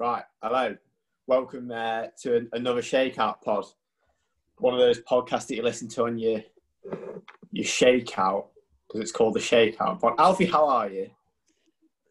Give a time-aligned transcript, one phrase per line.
[0.00, 0.78] Right, hello.
[1.26, 3.66] Welcome uh, to an, another Shakeout pod.
[4.56, 6.40] One of those podcasts that you listen to on your
[7.52, 8.46] your Shakeout
[8.88, 10.00] because it's called the Shakeout.
[10.00, 11.10] But Alfie, how are you?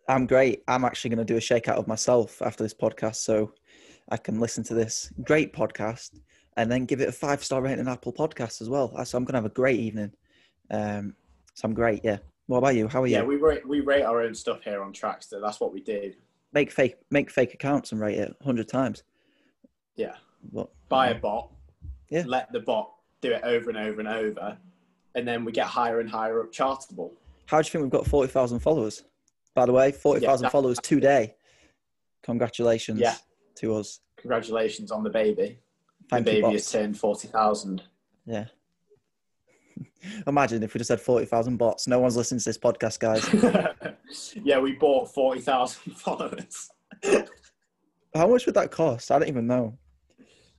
[0.08, 0.62] I'm great.
[0.68, 3.54] I'm actually going to do a shakeout of myself after this podcast, so
[4.10, 6.12] I can listen to this great podcast
[6.58, 9.04] and then give it a five star rating on Apple Podcasts as well.
[9.04, 10.12] So I'm going to have a great evening.
[10.70, 11.16] Um,
[11.56, 12.02] so I'm great.
[12.04, 12.20] Yeah.
[12.46, 12.88] What about you?
[12.88, 13.16] How are you?
[13.16, 15.42] Yeah, we rate we rate our own stuff here on Trackstaa.
[15.42, 16.14] That's what we do.
[16.54, 19.04] Make fake make fake accounts and rate it hundred times.
[19.96, 20.16] Yeah,
[20.52, 20.70] What?
[20.88, 21.52] buy a bot.
[22.10, 22.24] Yeah.
[22.26, 24.58] Let the bot do it over and over and over,
[25.16, 27.12] and then we get higher and higher up chartable.
[27.48, 29.04] How do you think we've got forty thousand followers?
[29.54, 31.36] By the way, forty thousand that- followers today.
[32.24, 33.16] Congratulations Yeah.
[33.56, 34.00] to us.
[34.18, 35.60] Congratulations on the baby.
[36.10, 36.54] Thank the baby bots.
[36.54, 37.84] has turned forty thousand.
[38.26, 38.46] Yeah.
[40.28, 41.88] Imagine if we just had forty thousand bots.
[41.88, 44.36] No one's listening to this podcast, guys.
[44.44, 46.70] yeah, we bought forty thousand followers.
[48.16, 49.12] How much would that cost?
[49.12, 49.78] I don't even know.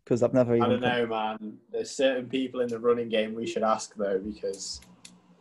[0.05, 0.64] Because I've never even.
[0.64, 1.59] I don't know, man.
[1.70, 4.81] There's certain people in the running game we should ask though, because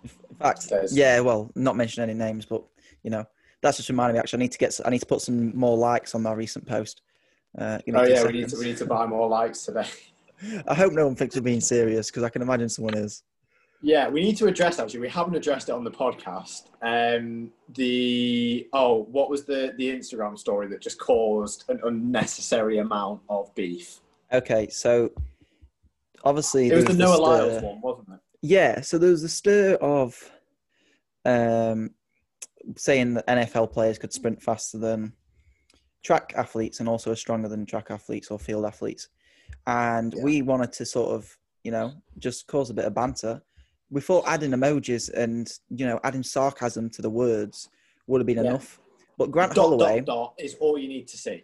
[0.04, 1.20] In fact, There's- yeah.
[1.22, 2.64] Well, not mention any names, but
[3.04, 3.26] you know,
[3.62, 4.20] that's just reminding me.
[4.20, 4.80] Actually, I need to get.
[4.86, 7.02] I need to put some more likes on my recent post.
[7.58, 9.88] Uh, oh yeah, we need to we need to buy more likes today.
[10.68, 13.24] I hope no one thinks we're being serious because I can imagine someone is.
[13.82, 14.84] Yeah, we need to address that.
[14.84, 16.64] Actually, we haven't addressed it on the podcast.
[16.82, 23.22] Um, the oh, what was the the Instagram story that just caused an unnecessary amount
[23.30, 24.02] of beef?
[24.34, 25.12] Okay, so
[26.24, 28.20] obviously It was the Noah Lyles one, wasn't it?
[28.42, 30.30] Yeah, so there was a stir of
[31.26, 31.92] um,
[32.76, 35.14] saying that NFL players could sprint faster than
[36.04, 39.10] track athletes and also are stronger than track athletes or field athletes.
[39.68, 40.24] And Yeah.
[40.24, 43.42] we wanted to sort of, you know, just cause a bit of banter.
[43.92, 47.70] We thought adding emojis and, you know, adding sarcasm to the words
[48.08, 48.52] would have been Yeah.
[48.52, 48.80] enough.
[49.18, 51.44] But Grant Dot Holloway, dot dot is all you need to see.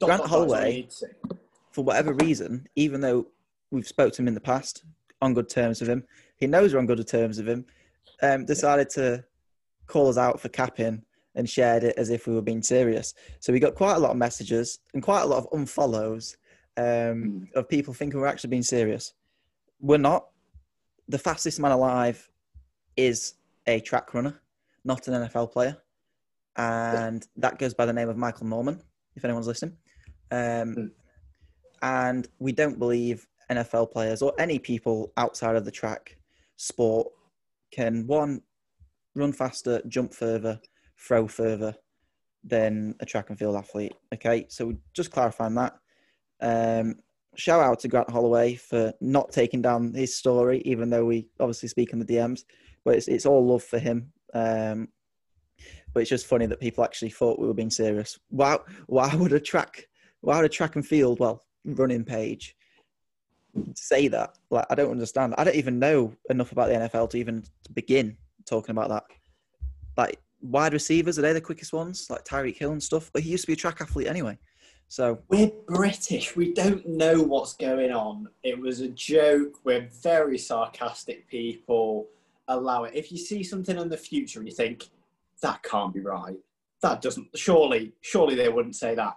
[0.00, 1.06] dot, dot is all you Holloway- need to see.
[1.72, 3.26] for whatever reason, even though
[3.70, 4.84] we've spoke to him in the past
[5.22, 6.04] on good terms with him,
[6.36, 7.64] he knows we're on good terms with him,
[8.22, 9.24] um, decided to
[9.86, 11.02] call us out for capping
[11.34, 13.14] and shared it as if we were being serious.
[13.40, 16.36] So we got quite a lot of messages and quite a lot of unfollows
[16.76, 19.12] um, of people thinking we're actually being serious.
[19.80, 20.28] We're not.
[21.08, 22.30] The fastest man alive
[22.96, 23.34] is
[23.66, 24.40] a track runner,
[24.84, 25.76] not an NFL player.
[26.56, 28.82] And that goes by the name of Michael Norman,
[29.14, 29.76] if anyone's listening.
[30.30, 30.38] Um,
[30.74, 30.90] Mm.
[31.82, 36.18] and we don't believe NFL players or any people outside of the track
[36.56, 37.08] sport
[37.70, 38.42] can one
[39.14, 40.60] run faster, jump further,
[40.98, 41.74] throw further
[42.44, 43.94] than a track and field athlete.
[44.12, 45.78] Okay, so just clarifying that.
[46.40, 46.96] Um,
[47.38, 51.68] shout out to Grant Holloway for not taking down his story, even though we obviously
[51.68, 52.44] speak in the DMs.
[52.84, 54.12] But it's it's all love for him.
[54.34, 54.88] Um,
[55.92, 58.18] but it's just funny that people actually thought we were being serious.
[58.28, 58.58] Why?
[58.86, 59.84] Why would a track?
[60.20, 61.20] Why would a track and field?
[61.20, 62.56] Well, running page
[63.74, 67.18] say that like i don't understand i don't even know enough about the nfl to
[67.18, 67.42] even
[67.74, 68.16] begin
[68.46, 69.04] talking about that
[69.96, 73.30] like wide receivers are they the quickest ones like tyreek hill and stuff but he
[73.30, 74.38] used to be a track athlete anyway
[74.88, 76.34] so We're British.
[76.34, 78.28] We don't know what's going on.
[78.42, 79.56] It was a joke.
[79.64, 82.08] We're very sarcastic people.
[82.48, 82.94] Allow it.
[82.94, 84.88] If you see something in the future and you think
[85.42, 86.36] that can't be right,
[86.82, 87.28] that doesn't.
[87.36, 89.14] Surely, surely they wouldn't say that.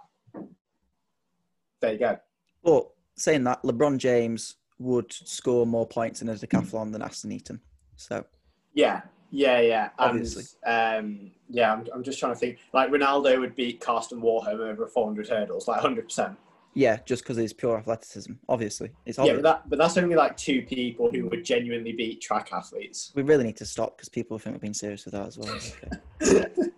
[1.80, 2.18] There you go.
[2.62, 7.60] but saying that lebron james would score more points in a decathlon than ashton eaton
[7.96, 8.24] so
[8.72, 9.02] Yeah,
[9.32, 9.88] yeah, yeah.
[9.98, 10.44] And, Obviously.
[10.64, 11.72] um, yeah.
[11.72, 12.58] I'm, I'm just trying to think.
[12.72, 16.04] Like Ronaldo would beat Karsten Warholm over 400 hurdles, like 100.
[16.04, 16.38] percent
[16.74, 20.36] yeah just because it's pure athleticism obviously it's Yeah, but that, but that's only like
[20.36, 23.12] two people who would genuinely beat track athletes.
[23.14, 25.50] we really need to stop because people think we're being serious with that as well
[25.50, 26.46] okay.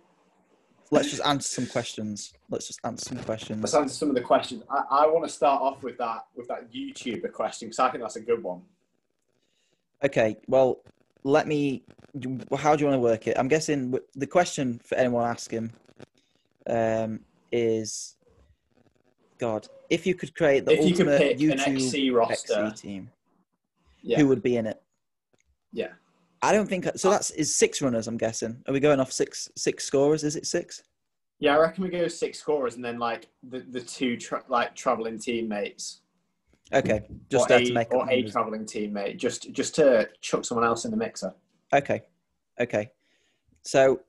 [0.91, 4.21] let's just answer some questions let's just answer some questions Let's answer some of the
[4.21, 4.63] questions.
[4.69, 8.03] I, I want to start off with that with that YouTuber question because I think
[8.03, 8.61] that's a good one.
[10.03, 10.81] Okay, well,
[11.25, 11.83] let me.
[12.57, 13.37] How do you want to work it?
[13.37, 15.73] I'm guessing the question for anyone asking
[16.67, 17.19] um,
[17.51, 18.15] is,
[19.37, 22.65] God, if you could create the if you could ultimate pick an YouTube XC roster,
[22.67, 23.11] XC team,
[24.01, 24.81] yeah, who would be in it?
[25.73, 25.89] yeah,
[26.41, 27.09] I don't think so.
[27.09, 28.07] That's is six runners.
[28.07, 28.63] I'm guessing.
[28.67, 30.23] Are we going off six six scorers?
[30.23, 30.83] Is it six?
[31.39, 31.55] yeah.
[31.55, 35.17] I reckon we go six scorers and then like the the two tra- like traveling
[35.17, 36.01] teammates,
[36.73, 40.65] Okay, just or, a, to make or a traveling teammate, just just to chuck someone
[40.65, 41.33] else in the mixer.
[41.73, 42.01] Okay,
[42.59, 42.91] okay.
[43.61, 44.01] So,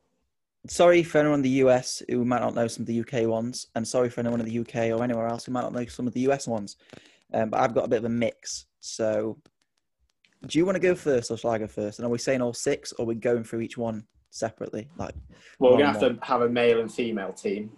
[0.66, 3.66] sorry for anyone in the US who might not know some of the UK ones,
[3.74, 6.06] and sorry for anyone in the UK or anywhere else who might not know some
[6.06, 6.76] of the US ones.
[7.34, 8.66] Um, but I've got a bit of a mix.
[8.80, 9.36] So,
[10.46, 11.98] do you want to go first, or shall I go first?
[11.98, 14.88] And are we saying all six, or are we going through each one separately?
[14.96, 15.14] Like,
[15.58, 17.72] Well, we're gonna have to have a male and female team.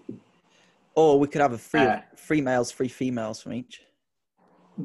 [0.94, 3.82] Or we could have a free Uh, three males, three females from each.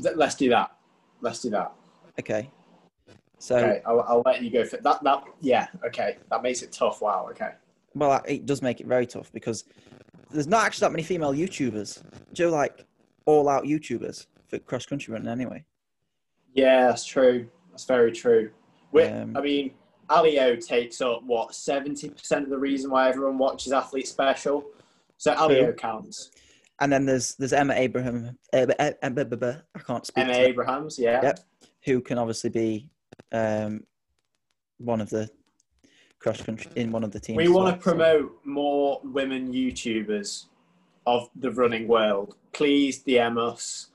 [0.01, 0.75] Th- Let's do that.
[1.21, 1.71] Let's do that.
[2.19, 2.49] Okay.
[3.39, 5.03] So Okay, I'll, I'll let you go for that.
[5.03, 5.67] That yeah.
[5.85, 7.01] Okay, that makes it tough.
[7.01, 7.27] Wow.
[7.31, 7.51] Okay.
[7.93, 9.65] well, it does make it very tough because
[10.31, 12.01] there's not actually that many female YouTubers.
[12.33, 12.85] Joe like
[13.25, 15.63] all out YouTubers for cross country running anyway.
[16.53, 17.49] Yeah, that's true.
[17.71, 18.51] That's very true.
[18.95, 19.71] Um, I mean,
[20.09, 24.63] Alio takes up what seventy percent of the reason why everyone watches Athlete Special.
[25.17, 26.31] So Alio counts.
[26.79, 28.37] And then there's there's Emma Abraham.
[28.51, 30.23] Uh, uh, uh, I can't speak.
[30.23, 31.21] Emma Abrahams, yeah.
[31.21, 31.39] Yep.
[31.85, 32.89] Who can obviously be
[33.31, 33.83] um,
[34.77, 35.29] one of the
[36.19, 37.37] cross country in one of the teams.
[37.37, 40.45] We want well, to so- promote more women YouTubers
[41.05, 42.37] of the running world.
[42.53, 43.87] Please DM us,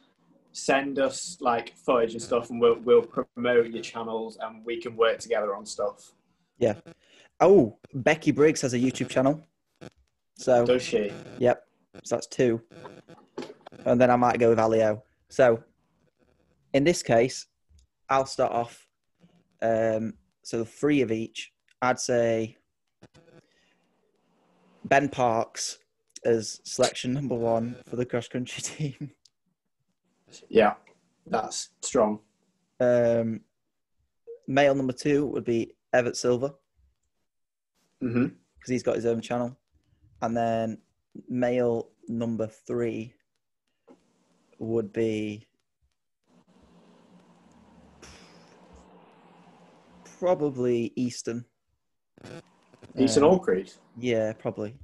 [0.53, 4.97] send us like footage and stuff, and we'll we'll promote your channels, and we can
[4.97, 6.13] work together on stuff.
[6.59, 6.75] Yeah.
[7.41, 9.41] Oh, Becky Briggs has a YouTube channel.
[10.37, 11.13] So Does she?
[11.39, 11.65] Yep.
[12.05, 12.63] So that's two.
[13.85, 15.03] And then I might go with Alio.
[15.29, 15.63] So
[16.73, 17.47] in this case,
[18.09, 18.87] I'll start off.
[19.63, 21.53] Um, so three of each.
[21.83, 22.57] I'd say
[24.85, 25.79] Ben Parks
[26.25, 29.11] as selection number one for the cross country team.
[30.49, 30.75] Yeah,
[31.27, 32.21] that's strong.
[32.81, 33.41] Um,
[34.47, 36.55] male number two would be Everett Silver
[38.01, 39.57] hmm because he's got his own channel.
[40.21, 40.79] And then
[41.29, 43.15] male number three
[44.59, 45.47] would be
[50.19, 51.45] probably Easton.
[52.99, 53.77] Easton Um, Allred.
[53.99, 54.77] Yeah, probably.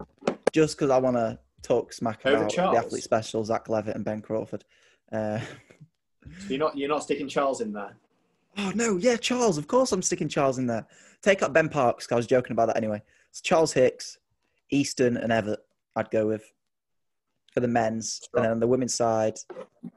[0.53, 2.77] Just because I want to talk smack Over about Charles?
[2.79, 4.65] the athlete special, Zach Levitt and Ben Crawford.
[5.11, 5.41] Uh,
[6.39, 7.97] So you're not you're not sticking Charles in there.
[8.57, 9.59] oh no, yeah, Charles.
[9.59, 10.87] Of course, I'm sticking Charles in there.
[11.21, 12.11] Take up Ben Parks.
[12.11, 13.03] I was joking about that anyway.
[13.31, 14.19] It's Charles Hicks,
[14.71, 15.61] Easton, and Everett.
[15.97, 16.45] I'd go with
[17.53, 18.31] for the men's, Sure.
[18.37, 19.39] and then on the women's side,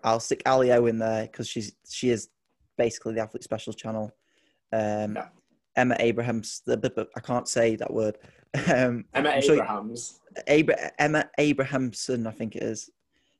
[0.03, 2.29] I'll stick Alio in there because she's she is
[2.77, 4.11] basically the athlete specials channel.
[4.71, 5.29] Um, Yeah.
[5.75, 6.61] Emma Abrahams.
[6.65, 8.17] The, I can't say that word.
[8.73, 10.19] Um, Emma I'm sure Abrahams.
[10.47, 12.89] Abra- Emma Abrahamson, I think it is.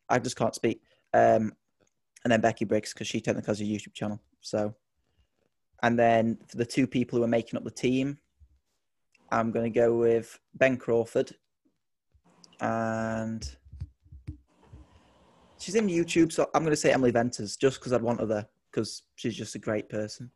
[0.10, 0.82] I just can't speak.
[1.14, 1.54] Um,
[2.24, 4.20] and then Becky Briggs because she technically has a YouTube channel.
[4.42, 4.76] So,
[5.82, 8.18] and then for the two people who are making up the team,
[9.32, 11.32] I'm going to go with Ben Crawford,
[12.60, 13.50] and
[15.58, 18.26] she's in YouTube, so I'm going to say Emily Venters just because I'd want her
[18.26, 20.32] there because she's just a great person.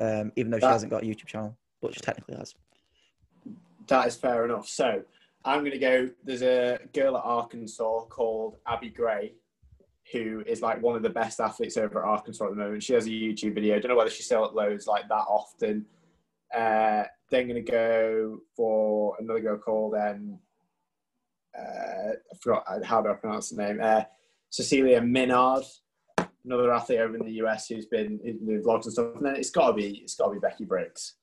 [0.00, 2.54] Um, even though she hasn't got a YouTube channel, but she technically has.
[3.88, 4.68] That is fair enough.
[4.68, 5.02] So
[5.44, 6.08] I'm going to go.
[6.24, 9.34] There's a girl at Arkansas called Abby Gray,
[10.12, 12.82] who is like one of the best athletes over at Arkansas at the moment.
[12.82, 13.76] She has a YouTube video.
[13.76, 15.84] I don't know whether she still uploads like that often.
[16.54, 20.38] Uh, then going to go for another girl called um,
[21.58, 23.80] I forgot uh, how do I pronounce the name?
[23.82, 24.02] Uh,
[24.50, 25.64] Cecilia Minard,
[26.44, 29.16] another athlete over in the US who's been in the vlogs and stuff.
[29.16, 31.14] And then it's got to be it's got to be Becky Briggs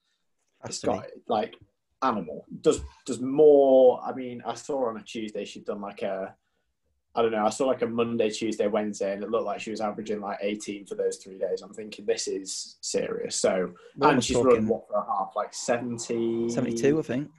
[0.63, 1.55] It's it's got like
[2.03, 6.33] animal does does more i mean i saw on a tuesday she'd done like a
[7.15, 9.71] i don't know i saw like a monday tuesday wednesday and it looked like she
[9.71, 13.71] was averaging like 18 for those three days i'm thinking this is serious so
[14.01, 17.31] and she's run what for a half like 70 72, I think.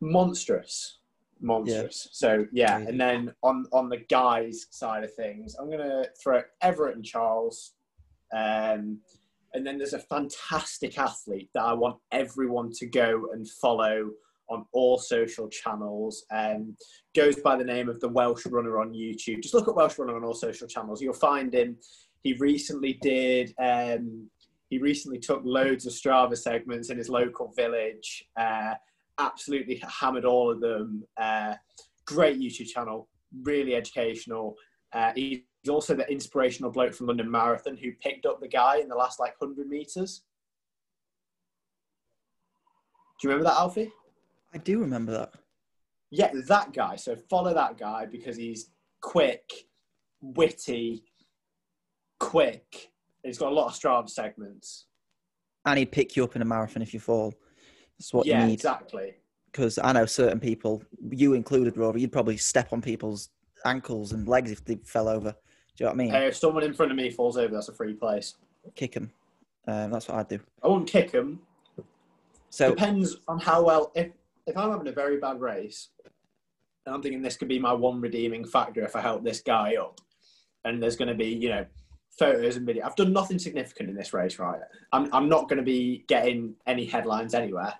[0.00, 0.98] Monstrous.
[1.40, 2.08] Monstrous.
[2.12, 6.96] So yeah and then on on the guys side of things i'm gonna throw everett
[6.96, 7.74] and charles
[8.34, 8.98] um
[9.54, 14.10] and then there's a fantastic athlete that i want everyone to go and follow
[14.50, 16.74] on all social channels um
[17.14, 19.42] goes by the name of the welsh runner on youtube.
[19.42, 21.02] Just look at welsh runner on all social channels.
[21.02, 21.76] You'll find him.
[22.22, 24.28] He recently did um
[24.70, 28.74] he recently took loads of strava segments in his local village uh
[29.18, 31.04] absolutely hammered all of them.
[31.16, 31.54] Uh,
[32.06, 33.08] great YouTube channel,
[33.42, 34.54] really educational.
[34.92, 38.88] Uh, he's also the inspirational bloke from London Marathon who picked up the guy in
[38.88, 40.22] the last like 100 meters.
[43.20, 43.92] Do you remember that, Alfie?
[44.54, 45.32] I do remember that.
[46.10, 46.96] Yeah, that guy.
[46.96, 48.70] So follow that guy because he's
[49.02, 49.42] quick,
[50.22, 51.02] witty,
[52.20, 52.90] quick.
[53.24, 54.86] He's got a lot of Strava segments.
[55.66, 57.34] And he'd pick you up in a marathon if you fall.
[57.98, 58.54] That's what yeah, you need.
[58.54, 59.14] exactly.
[59.50, 63.30] Because I know certain people, you included, Rover, you'd probably step on people's
[63.64, 65.30] ankles and legs if they fell over.
[65.32, 66.10] Do you know what I mean?
[66.10, 68.34] Hey, if someone in front of me falls over, that's a free place.
[68.74, 69.10] Kick them.
[69.66, 70.40] Um, that's what I'd do.
[70.62, 71.40] I won't kick him,
[72.50, 74.10] So depends on how well if
[74.46, 75.90] if I'm having a very bad race
[76.86, 79.76] and I'm thinking this could be my one redeeming factor if I help this guy
[79.76, 80.00] up
[80.64, 81.66] and there's going to be you know
[82.18, 84.60] photos and video I've done nothing significant in this race right
[84.92, 87.74] I'm, I'm not going to be getting any headlines anywhere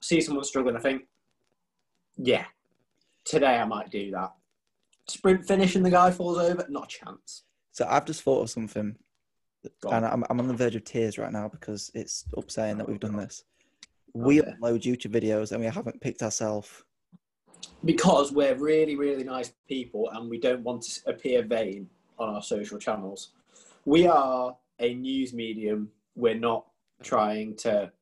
[0.00, 1.02] see someone struggling I think
[2.16, 2.44] yeah
[3.24, 4.32] today I might do that.
[5.08, 7.42] Sprint finish and the guy falls over, not a chance.
[7.72, 8.96] So I've just thought of something,
[9.90, 13.00] and I'm, I'm on the verge of tears right now because it's upsetting that we've
[13.00, 13.44] done this.
[14.16, 14.50] Oh, we Okay.
[14.52, 16.84] upload YouTube videos and we haven't picked ourselves.
[17.84, 21.88] Because we're really, really nice people and we don't want to appear vain
[22.18, 23.30] on our social channels.
[23.84, 25.90] We are a news medium.
[26.14, 26.66] We're not
[27.02, 27.92] trying to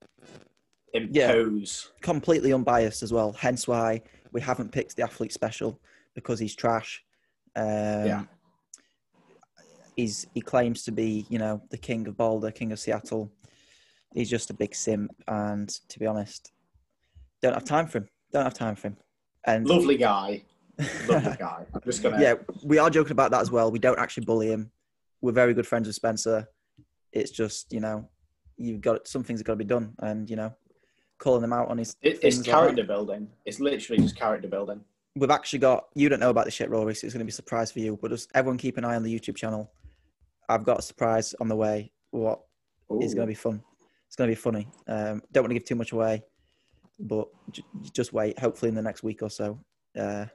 [0.94, 1.90] impose.
[2.00, 3.32] Completely unbiased as well.
[3.32, 5.80] Hence why we haven't picked the athlete special
[6.14, 7.04] because he's trash.
[7.56, 7.64] Um,
[8.06, 8.24] Yeah.
[9.96, 13.30] He's he claims to be, you know, the king of Boulder, king of Seattle.
[14.12, 16.50] He's just a big simp, and to be honest,
[17.40, 18.08] don't have time for him.
[18.32, 18.96] Don't have time for him.
[19.46, 20.42] And Lovely guy.
[21.08, 21.64] Lovely guy.
[21.72, 22.20] I'm just gonna.
[22.20, 22.34] yeah,
[22.64, 23.70] we are joking about that as well.
[23.70, 24.72] We don't actually bully him.
[25.20, 26.48] We're very good friends with Spencer.
[27.12, 28.08] It's just you know,
[28.56, 30.52] you've got some things have got to be done, and you know,
[31.18, 33.28] calling him out on his It, it's like character building.
[33.44, 34.80] It's literally just character building.
[35.16, 35.87] We've actually got.
[35.94, 37.78] You don't know about the shit, Rory, so it's going to be a surprise for
[37.78, 37.99] you.
[38.00, 39.71] But just everyone keep an eye on the YouTube channel.
[40.49, 41.92] I've got a surprise on the way.
[42.11, 42.40] What
[43.00, 43.62] is going to be fun?
[44.06, 44.68] It's going to be funny.
[44.88, 46.23] Um, don't want to give too much away,
[46.99, 48.38] but j- just wait.
[48.38, 49.59] Hopefully, in the next week or so,
[49.99, 50.26] uh,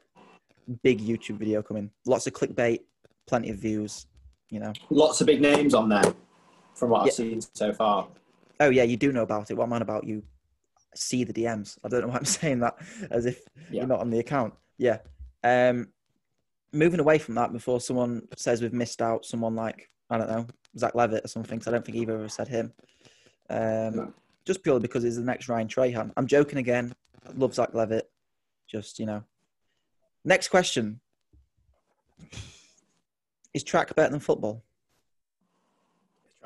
[0.81, 1.91] big YouTube video coming.
[2.05, 2.79] Lots of clickbait,
[3.27, 4.07] plenty of views.
[4.49, 4.73] You know.
[4.89, 6.13] Lots of big names on there
[6.73, 7.07] from what Yeah.
[7.07, 8.07] I've seen so far.
[8.61, 9.55] Oh yeah, you do know about it.
[9.55, 10.23] What I'm on about, you
[10.95, 11.77] see the DMs.
[11.83, 12.75] I don't know why I'm saying that
[13.11, 13.81] as if Yeah.
[13.81, 14.53] you're not on the account.
[14.77, 14.99] Yeah.
[15.43, 15.89] Um,
[16.71, 20.47] moving away from that, before someone says we've missed out, someone like I don't know
[20.77, 21.59] Zach Levitt or something.
[21.59, 22.73] 'cause I don't think either of us said him.
[23.49, 24.13] Um, No.
[24.45, 26.11] Just purely because he's the next Ryan Trahan.
[26.17, 26.95] I'm joking again.
[27.35, 28.09] Love Zach Levitt.
[28.67, 29.23] Just you know.
[30.25, 30.99] Next question:
[33.53, 34.63] Is track better than football?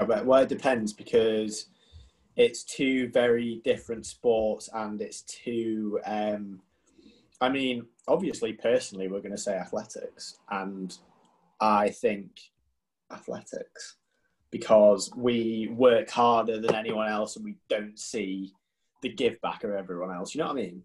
[0.06, 1.68] Well, it depends because
[2.36, 6.00] it's two very different sports and it's two.
[6.06, 6.62] Um,
[7.42, 10.98] I mean, obviously, personally, we're going to say athletics, and
[11.60, 12.40] I think
[13.12, 13.98] athletics
[14.50, 18.54] because we work harder than anyone else and we don't see
[19.02, 20.36] the give back of everyone else.
[20.36, 20.84] You know what I mean?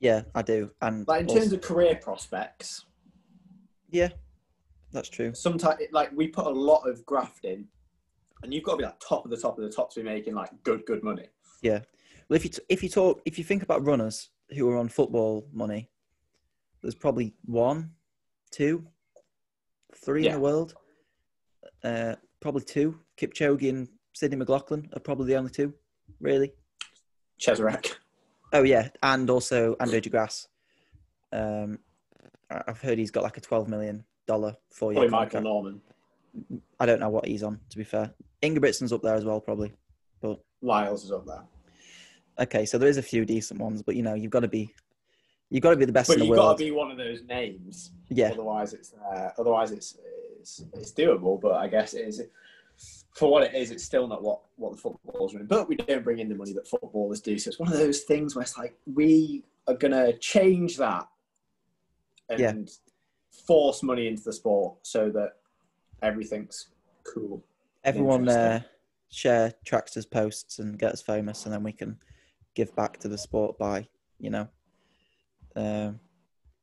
[0.00, 0.70] Yeah, I do.
[0.82, 2.84] And Like in also- terms of career prospects,
[3.90, 4.08] yeah,
[4.92, 5.32] that's true.
[5.34, 7.68] sometimes like we put a lot of graft in,
[8.44, 10.04] and you've got to be like top of the top of the top to be
[10.04, 11.26] making like good good money.
[11.62, 11.80] Yeah.
[12.28, 14.88] Well, if you t- if you talk if you think about runners who are on
[14.88, 15.90] football money,
[16.82, 17.90] there's probably one,
[18.50, 18.86] two,
[20.04, 20.74] three in the world.
[21.82, 23.00] Uh, probably two.
[23.18, 25.72] Kipchoge and Sydney McLaughlin are probably the only two,
[26.20, 26.52] really.
[27.40, 27.94] Cheserek.
[28.52, 30.48] Oh yeah, and also Andre De Grasse.
[31.32, 31.78] Um,
[32.50, 35.42] I've heard he's got like a twelve million dollar four year Michael.
[35.42, 35.80] Norman.
[36.80, 37.60] I don't know what he's on.
[37.70, 38.12] To be fair,
[38.42, 39.72] Ingebrigtsen's up there as well, probably.
[40.20, 41.42] But Lyles is up there.
[42.38, 44.74] Okay, so there is a few decent ones, but you know you've got to be,
[45.50, 46.96] you've got to be the best But in the you've got to be one of
[46.96, 47.92] those names.
[48.08, 49.96] Yeah, Otherwise, it's uh, otherwise it's,
[50.40, 51.40] it's it's doable.
[51.40, 52.22] But I guess it is
[53.12, 53.70] for what it is.
[53.70, 55.46] It's still not what what the footballers doing.
[55.46, 57.38] But we don't bring in the money that footballers do.
[57.38, 61.06] So it's one of those things where it's like we are gonna change that
[62.28, 62.52] and Yeah.
[63.46, 65.36] force money into the sport so that
[66.04, 66.68] everything's
[67.04, 67.42] cool.
[67.82, 68.60] everyone uh,
[69.08, 71.96] share Trackstaa's posts and get us famous, and then we can
[72.54, 73.86] give back to the sport by,
[74.18, 74.48] you know,
[75.56, 76.00] um,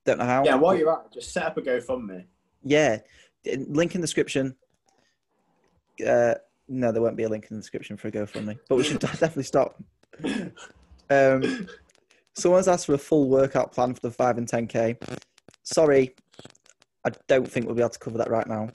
[0.06, 0.44] don't know how.
[0.44, 2.26] Yeah, while you're at just set up a GoFundMe.
[2.64, 3.00] Yeah,
[3.46, 4.56] link in the description.
[6.06, 6.36] Uh,
[6.68, 9.00] no, there won't be a link in the description for a GoFundMe, but we should
[9.00, 9.82] definitely stop.
[11.10, 11.68] Um,
[12.36, 14.98] someone's asked for a full workout plan for the five and ten k.
[15.64, 16.16] Sorry,
[17.06, 18.70] I don't think we'll be able to cover that right now.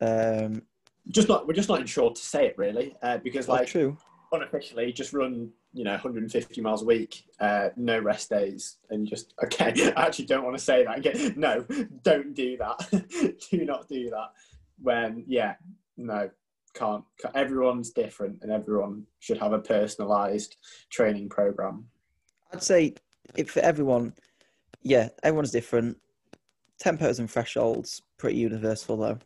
[0.00, 0.62] Um,
[1.10, 3.96] just not we're just not insured to say it really uh, because like, true.
[4.32, 9.34] unofficially just run you know 150 miles a week uh, no rest days and just
[9.44, 11.34] okay i actually don't want to say that again.
[11.36, 11.64] No
[12.02, 13.38] don't do that.
[13.50, 14.30] Do not do that.
[14.80, 15.54] When yeah
[15.96, 16.30] no
[16.74, 20.56] can't everyone's different and everyone should have a personalized
[20.90, 21.86] training program.
[22.52, 22.94] I'd say
[23.36, 24.14] if for everyone,
[24.82, 25.98] yeah, everyone's different.
[26.82, 29.18] Tempos and thresholds pretty universal though,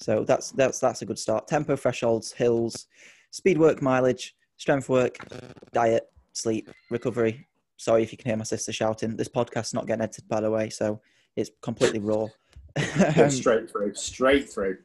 [0.00, 1.46] so that's that's that's a good start.
[1.46, 2.86] Tempo thresholds, hills,
[3.30, 5.18] speed work, mileage, strength work,
[5.72, 7.46] diet, sleep, recovery.
[7.76, 9.16] Sorry if you can hear my sister shouting.
[9.16, 11.00] This podcast's not getting edited by the way, so
[11.36, 12.26] it's completely raw.
[13.16, 14.78] Um, straight through straight through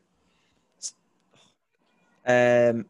[2.25, 2.85] um,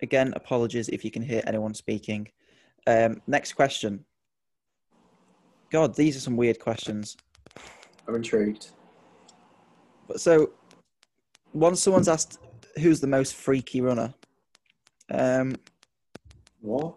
[0.00, 2.28] again, apologies if you can hear anyone speaking.
[2.86, 4.04] Um, next question.
[5.70, 7.16] God, these are some weird questions.
[8.06, 8.70] i'm intrigued
[10.06, 10.50] But so,
[11.52, 12.38] once someone's asked
[12.80, 14.14] who's the most freaky runner,
[15.10, 15.54] um,
[16.60, 16.94] what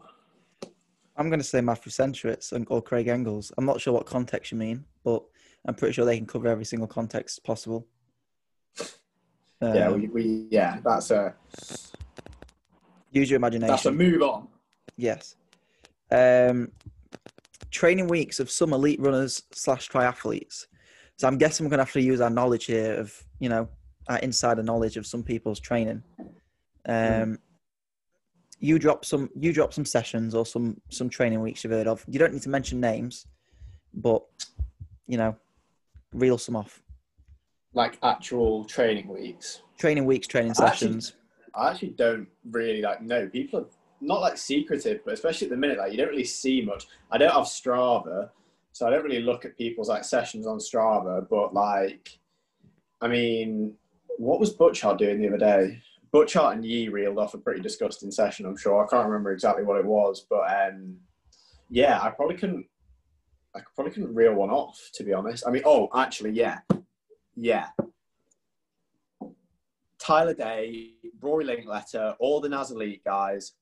[1.17, 3.51] I'm going to say Matthew Centrowitz and or Craig Engels.
[3.57, 5.23] I'm not sure what context you mean, but
[5.67, 7.87] I'm pretty sure they can cover every single context possible.
[9.61, 11.33] yeah, Um, we, we yeah, that's a
[13.11, 13.67] use your imagination.
[13.71, 14.47] that's a move on.
[14.97, 15.35] Yes.
[16.11, 16.71] Um,
[17.71, 20.67] training weeks of some elite runners slash triathletes.
[21.17, 23.69] So I'm guessing we're going to have to use our knowledge here of, you know,
[24.21, 26.03] insider knowledge of some people's training.
[26.87, 27.39] Um,
[28.59, 32.03] You drop some, you drop some sessions or some some training weeks you've heard of.
[32.07, 33.25] You don't need to mention names,
[33.93, 34.23] but
[35.07, 35.35] you know,
[36.13, 36.81] reel some off.
[37.73, 39.61] Like actual training weeks.
[39.77, 41.13] Training weeks, training Actually- sessions.
[41.53, 43.27] I actually don't really like know.
[43.29, 43.65] People are
[44.01, 46.85] not like secretive, but especially at the minute, like you don't really see much.
[47.11, 48.29] I don't have Strava,
[48.73, 51.27] so I don't really look at people's like sessions on Strava.
[51.29, 52.19] But like,
[53.01, 53.73] I mean,
[54.17, 55.81] what was Butchart doing the other day?
[56.13, 58.45] Butchart and Yee reeled off a pretty disgusting session.
[58.45, 60.95] I'm sure I can't remember exactly what it was, but um,
[61.69, 62.65] yeah, I probably couldn't.
[63.55, 65.47] I probably couldn't reel one off, to be honest.
[65.47, 66.59] I mean, oh, actually, yeah,
[67.35, 67.67] yeah.
[69.97, 70.91] Tyler Day,
[71.21, 73.53] Rory Linkletter, all the Naz Elite guys,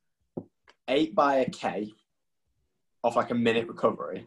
[0.87, 1.91] eight by a K
[3.03, 4.25] off like a minute recovery,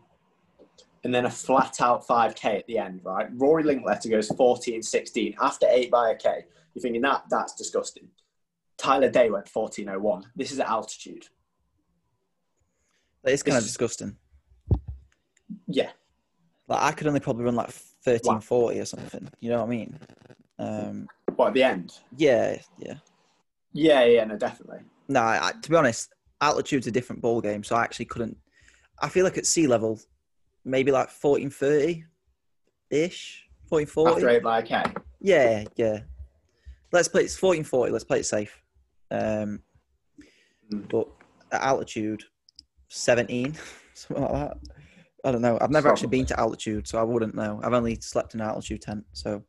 [1.06, 3.28] and then a flat out 5K at the end, right?
[3.34, 6.44] Rory Linkletter goes 14 16 after eight by a K.
[6.74, 8.08] You're thinking that that's disgusting.
[8.76, 10.24] Tyler Day went 1401.
[10.34, 11.28] This is at altitude.
[13.22, 14.16] That is kind of This- disgusting.
[15.68, 15.90] Yeah.
[16.66, 18.82] Like I could only probably run like 1340 Wow.
[18.82, 19.28] or something.
[19.38, 19.98] You know what I mean?
[20.58, 21.92] Um, What at the end?
[22.16, 22.94] yeah, yeah.
[23.72, 24.80] Yeah, yeah, no, definitely.
[25.06, 28.36] No, I, to be honest, altitude's a different ball game, so I actually couldn't.
[29.00, 30.00] I feel like at sea level,
[30.66, 32.04] maybe like fourteen thirty,
[32.90, 34.16] ish, fourteen forty.
[34.16, 34.82] After eight by a K.
[35.20, 36.00] Yeah, yeah.
[36.92, 37.22] Let's play.
[37.22, 37.92] It's fourteen forty.
[37.92, 38.60] Let's play it safe.
[39.10, 39.62] Um,
[40.72, 40.88] Mm.
[40.88, 41.06] but
[41.52, 42.24] at altitude,
[42.88, 43.54] seventeen,
[43.94, 44.56] something like that.
[45.24, 45.58] I don't know.
[45.60, 47.60] I've never actually been to altitude, so I wouldn't know.
[47.62, 49.44] I've only slept in an altitude tent, so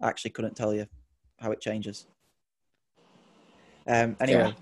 [0.00, 0.86] I actually couldn't tell you
[1.40, 2.06] how it changes.
[3.88, 4.54] Um, anyway,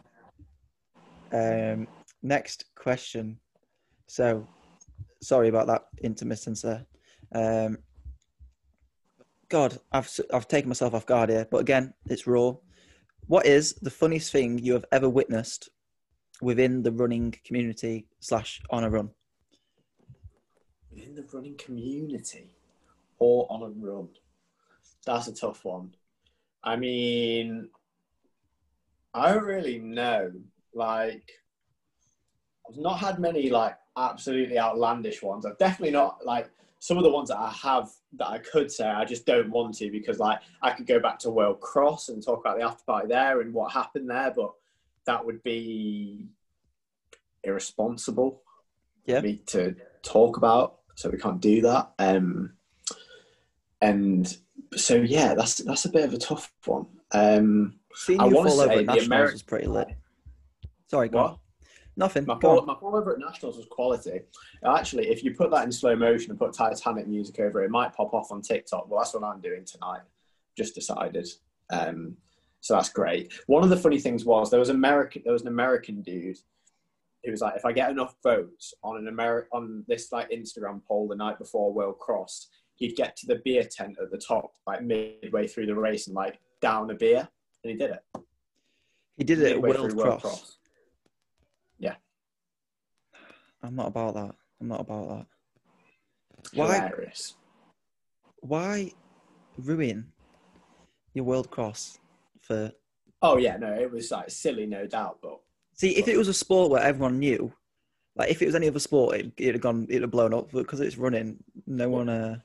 [1.33, 1.87] um,
[2.23, 3.39] next question.
[4.07, 4.49] So,
[5.23, 6.87] sorry about that intermittence there.
[7.35, 7.79] Um,
[9.49, 12.55] God, I've I've taken myself off guard here, but again, it's raw.
[13.27, 15.69] What is the funniest thing you have ever witnessed
[16.41, 19.11] within the running community slash on a run?
[20.97, 22.57] in the running community
[23.19, 24.09] or on a run?
[25.07, 25.95] That's a tough one.
[26.63, 27.69] I mean,
[29.15, 30.33] I don't really know.
[30.75, 31.31] Like,
[32.69, 33.77] I've not had many like
[34.11, 35.45] absolutely outlandish ones.
[35.47, 38.87] I've definitely not like some of the ones that I have that I could say
[38.89, 42.23] I just don't want to because like I could go back to World Cross and
[42.25, 44.53] talk about the after party there and what happened there, but
[45.05, 46.27] that would be
[47.45, 48.43] irresponsible
[49.07, 49.21] Yeah.
[49.21, 50.79] for me to talk about.
[50.95, 51.91] So we can't do that.
[51.99, 52.53] Um,
[53.81, 54.37] and
[54.77, 56.87] so yeah, that's that's a bit of a tough one.
[57.13, 59.89] Um, Seeing I you fall over say nationals Ameri- was pretty lit.
[60.89, 61.31] Sorry, go what?
[61.33, 61.39] on.
[62.01, 62.25] Nothing.
[62.25, 62.67] My Go fall, on.
[62.67, 64.23] my fall over at Nationals was quality.
[64.65, 67.71] Actually, if you put that in slow motion and put Titanic music over it, it
[67.71, 68.89] might pop off on TikTok.
[68.89, 70.01] Well, that's what I'm doing tonight.
[70.57, 71.29] Just decided.
[71.71, 72.17] Um,
[72.61, 73.33] so that's great.
[73.47, 75.21] One of the funny things was there was American.
[75.25, 76.39] There was an American dude
[77.23, 80.81] who was like, if I get enough votes on an Ameri- on this like Instagram
[80.89, 84.53] poll the night before World Cross, he'd get to the beer tent at the top
[84.67, 87.29] like midway through the race and like down a beer,
[87.63, 88.03] and he did it.
[89.19, 90.57] He did it at Midway World through Cross.
[91.79, 91.95] Yeah,
[93.63, 94.35] I'm not about that.
[94.61, 95.27] I'm not about that.
[96.55, 96.75] Why?
[96.79, 97.35] hilarious.
[98.41, 98.93] Why
[99.59, 100.13] ruin
[101.15, 101.99] your World Cross
[102.41, 102.73] for?
[103.23, 105.41] Oh yeah, no, it was like silly, no doubt, but
[105.75, 107.53] See, if it was a sport where everyone knew,
[108.15, 110.51] like if it was any other sport, it, it'd have gone, it'd have blown up.
[110.53, 112.39] But because it's running, no one, uh,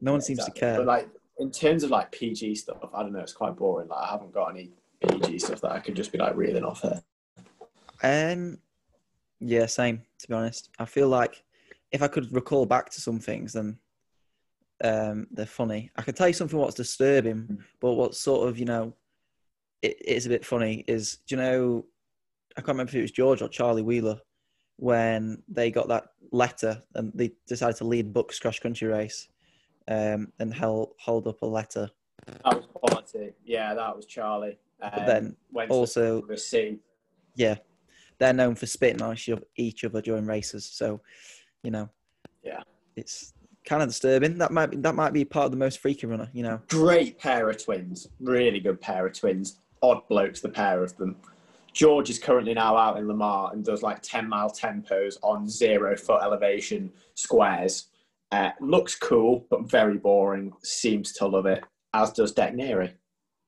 [0.00, 0.60] no one Yeah, seems exactly.
[0.60, 0.76] to care.
[0.78, 3.20] But like in terms of like PG stuff, I don't know.
[3.20, 3.88] It's quite boring.
[3.88, 6.82] Like I haven't got any PG stuff that I could just be like reeling off
[6.82, 7.02] here.
[8.02, 8.58] Um,
[9.40, 10.02] yeah, same.
[10.20, 11.42] To be honest, I feel like
[11.92, 13.78] if I could recall back to some things, then
[14.84, 15.90] um, they're funny.
[15.96, 18.94] I could tell you something what's disturbing, but what's sort of you know,
[19.82, 20.84] it, it's a bit funny.
[20.86, 21.84] Is do you know?
[22.56, 24.20] I can't remember if it was George or Charlie Wheeler
[24.76, 29.28] when they got that letter and they decided to lead Bucks cross country race
[29.86, 31.88] um, and held hold up a letter.
[32.26, 33.32] That was quality.
[33.44, 34.58] Yeah, that was Charlie.
[34.82, 35.36] Um, But then
[35.70, 36.22] also-.
[37.34, 37.56] Yeah,
[38.18, 39.16] they're known for spitting on
[39.56, 40.64] each other during races.
[40.66, 41.00] So,
[41.62, 41.88] you know,
[42.42, 42.62] Yeah.
[42.96, 43.32] it's
[43.64, 44.38] kind of disturbing.
[44.38, 46.28] That might be, that might be part of the most freaky runner.
[46.32, 48.08] You know, Great pair of twins.
[48.20, 49.60] Really good pair of twins.
[49.82, 51.16] Odd blokes, the pair of them.
[51.72, 55.96] George is currently now out in Lamar and does like 10 mile tempos on zero
[55.96, 57.86] foot elevation squares.
[58.32, 60.52] Uh, looks cool, but very boring.
[60.62, 61.62] Seems to love it,
[61.94, 62.92] as does Deckneary.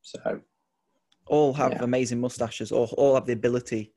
[0.02, 0.40] So
[1.26, 1.82] all have Yeah.
[1.84, 3.92] amazing mustaches, or all have the ability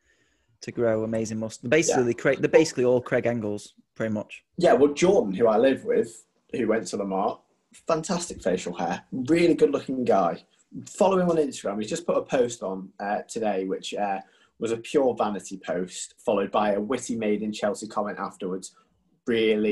[0.63, 1.69] to grow amazing mustaches.
[1.69, 2.13] Basically, Yeah.
[2.21, 4.43] Craig, they're basically all Craig Engels, pretty much.
[4.57, 7.39] yeah, well, Jordan, who I live with, who went to Lamar,
[7.87, 10.43] fantastic facial hair, really good looking guy.
[10.87, 11.79] Follow him on Instagram.
[11.79, 14.19] He's just put a post on uh, today, which uh,
[14.59, 18.73] was a pure vanity post, followed by a witty made in Chelsea comment afterwards.
[19.27, 19.71] Really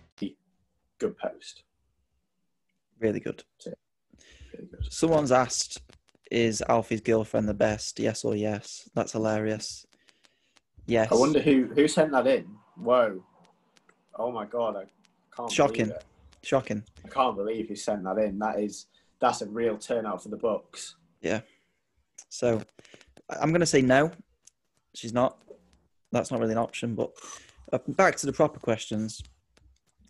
[1.01, 1.63] good post.
[2.99, 3.43] Really good.
[3.65, 4.93] Really good.
[4.93, 5.81] Someone's asked,
[6.29, 7.99] "Is Alfie's girlfriend the best?
[7.99, 9.85] Yes or yes?" That's hilarious.
[10.85, 11.11] Yes.
[11.11, 12.45] I wonder who who sent that in.
[12.77, 13.23] Whoa!
[14.15, 14.75] Oh my god!
[14.77, 14.85] I
[15.35, 15.51] can't.
[15.51, 15.91] Shocking.
[16.43, 16.83] Shocking.
[17.03, 18.37] I can't believe who sent that in.
[18.39, 18.85] That is
[19.19, 20.95] that's a real turnout for the books.
[21.21, 21.41] Yeah.
[22.29, 22.61] So
[23.29, 24.11] I'm going to say no.
[24.93, 25.37] She's not.
[26.11, 26.93] That's not really an option.
[26.93, 27.11] But
[27.73, 29.23] uh, back to the proper questions.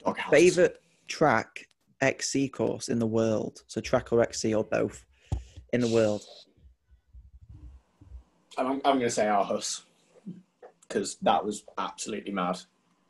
[0.03, 0.31] Doghouse.
[0.31, 1.67] Favorite track
[2.01, 3.63] XC course in the world?
[3.67, 5.05] So track or XC or both
[5.73, 6.23] in the world?
[8.57, 9.81] I'm, I'm going to say Aarhus
[10.87, 12.59] because that was absolutely mad,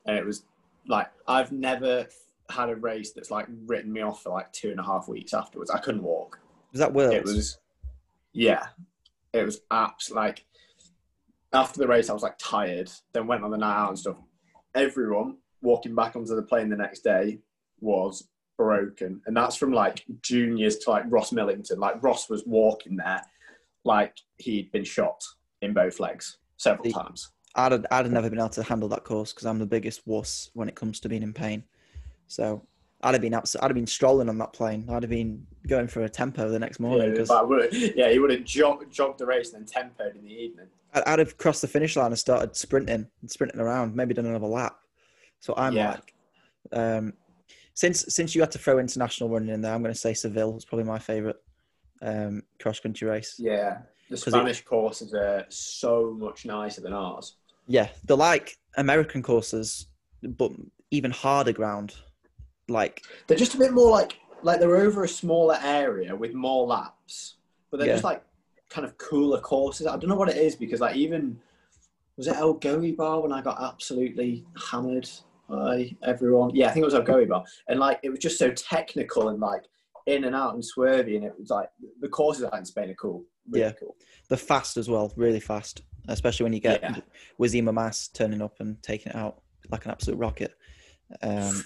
[0.05, 0.43] and it was
[0.87, 2.07] like I've never
[2.49, 5.33] had a race that's like written me off for like two and a half weeks
[5.33, 5.71] afterwards.
[5.71, 6.39] I couldn't walk.
[6.71, 7.13] Was that world?
[7.13, 7.57] It was,
[8.33, 8.67] yeah,
[9.33, 10.45] it was abs like
[11.53, 12.91] after the race I was like tired.
[13.13, 14.17] Then went on the night out and stuff.
[14.75, 17.39] Everyone walking back onto the plane the next day
[17.79, 21.79] was broken, and that's from like juniors to like Ross Millington.
[21.79, 23.21] Like Ross was walking there
[23.83, 25.23] like he'd been shot
[25.61, 27.31] in both legs several The- times.
[27.53, 30.03] I'd have, I'd have never been able to handle that course because I'm the biggest
[30.05, 31.65] wuss when it comes to being in pain.
[32.27, 32.65] So
[33.01, 34.85] I'd have been abs- I'd have been strolling on that plane.
[34.89, 38.09] I'd have been going for a tempo the next morning Yeah, because but would- yeah,
[38.09, 40.67] he would have jogged, jogged the race and then tempoed in the evening.
[40.93, 44.27] I'd, I'd have crossed the finish line and started sprinting and sprinting around, maybe done
[44.27, 44.77] another lap.
[45.41, 45.91] So I'm Yeah.
[45.91, 46.13] like,
[46.71, 47.13] um,
[47.73, 50.55] since since you had to throw international running in there, I'm going to say Seville
[50.55, 51.35] is probably my favourite
[52.03, 53.35] um, cross country race.
[53.37, 57.35] Yeah, the 'Cause it- Spanish courses are so much nicer than ours.
[57.67, 59.87] Yeah, they're like American courses,
[60.23, 60.51] but
[60.91, 61.95] even harder ground.
[62.67, 66.65] Like They're just a bit more like like they're over a smaller area with more
[66.65, 67.35] laps,
[67.69, 67.93] but they're Yeah.
[67.93, 68.23] just like
[68.69, 69.85] kind of cooler courses.
[69.87, 71.39] I don't know what it is because like even
[72.17, 75.09] was it Elgoibar when I got absolutely hammered
[75.51, 76.51] by everyone?
[76.55, 79.63] Yeah, I think it was Elgoibar, and like it was just so technical and like
[80.07, 82.95] in and out and swervy, and it was like the courses out in Spain are
[82.95, 83.71] cool, really Yeah.
[83.73, 83.95] cool.
[84.29, 85.81] they're fast as well, really fast.
[86.07, 86.95] Especially when you get Yeah.
[87.39, 90.55] Wizzy Mamas turning up and taking it out like an absolute rocket.
[91.21, 91.63] Um,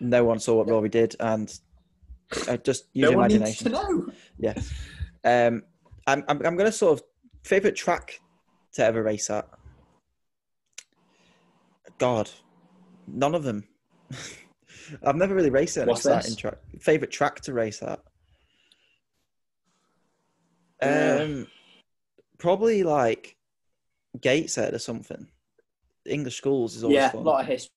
[0.00, 1.52] no one saw what Rory did, and
[2.46, 3.44] uh, just use no imagination.
[3.44, 4.06] needs to know.
[4.38, 4.72] Yes.
[5.24, 5.62] Um,
[6.06, 7.04] I'm, I'm, I'm going to sort of
[7.44, 8.20] favorite track
[8.74, 9.48] to ever race at.
[11.98, 12.30] God,
[13.06, 13.64] none of them.
[15.04, 16.36] I've never really raced at an What's this?
[16.36, 16.58] track.
[16.80, 18.00] Favorite track to race at?
[20.80, 21.18] Yeah.
[21.22, 21.46] Um,
[22.38, 23.36] probably like
[24.20, 25.28] Gateshead or something.
[26.06, 27.70] English schools is always Yeah, a lot of history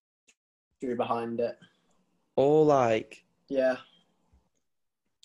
[0.96, 1.58] behind it.
[2.36, 3.78] Or like Yeah,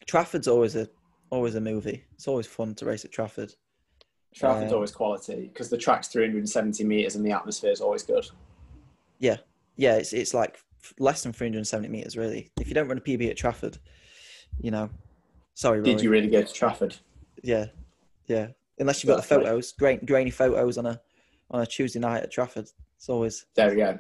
[0.07, 0.89] Trafford's always a
[1.31, 2.05] always a movie.
[2.15, 3.55] It's always fun to race at Trafford.
[4.35, 8.27] Trafford's Um, always quality because the track's 370 meters and the atmosphere is always good.
[9.19, 9.37] Yeah,
[9.77, 10.59] yeah, it's it's like
[10.99, 12.51] less than 370 meters really.
[12.61, 13.79] If you don't run a PB at Trafford,
[14.61, 14.91] you know,
[15.55, 15.95] sorry, Rory.
[15.95, 16.97] Did you really go to Trafford?
[17.43, 17.67] Yeah,
[18.27, 18.49] yeah.
[18.79, 21.01] Unless you've got the photos, grain, grainy photos on a
[21.51, 22.69] on a Tuesday night at Trafford.
[22.97, 23.47] It's always.
[23.55, 23.99] There we go.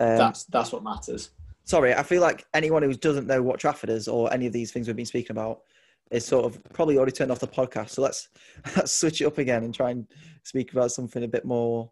[0.00, 1.30] Um, That's that's what matters.
[1.64, 4.70] sorry, I feel like anyone who doesn't know what Trafford is or any of these
[4.70, 5.62] things we've been speaking about
[6.10, 7.90] is sort of probably already turned off the podcast.
[7.90, 8.28] So let's
[8.76, 10.06] let's switch it up again and try and
[10.44, 11.90] speak about something a bit more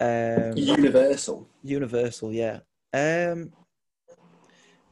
[0.00, 1.48] um, Universal.
[1.62, 2.32] universal.
[2.32, 2.60] Yeah.
[2.92, 3.52] Um,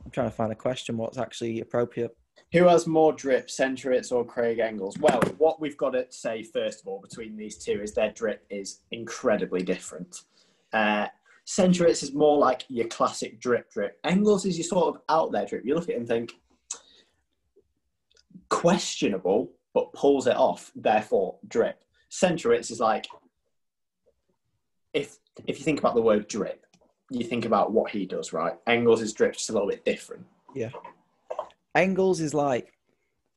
[0.05, 0.97] I'm trying to find a question.
[0.97, 2.17] What's actually appropriate?
[2.53, 4.97] Who has more drip, Centrowitz or Craig Engels?
[4.99, 8.45] Well, what we've got to say first of all between these two is their drip
[8.51, 10.23] is incredibly different.
[10.73, 11.09] Uh,
[11.47, 13.99] Centrowitz is more like your classic drip drip.
[14.05, 15.65] Engels is your sort of out there drip.
[15.65, 16.35] You look at it and think
[18.49, 20.71] questionable, but pulls it off.
[20.75, 21.83] Therefore, drip.
[22.11, 23.07] Centrowitz is like
[24.93, 26.65] if if you think about the word drip,
[27.11, 28.55] you think about what he does, right?
[28.67, 30.25] Engels' drip just a little bit different.
[30.55, 30.71] Yeah.
[31.75, 32.73] Engels is like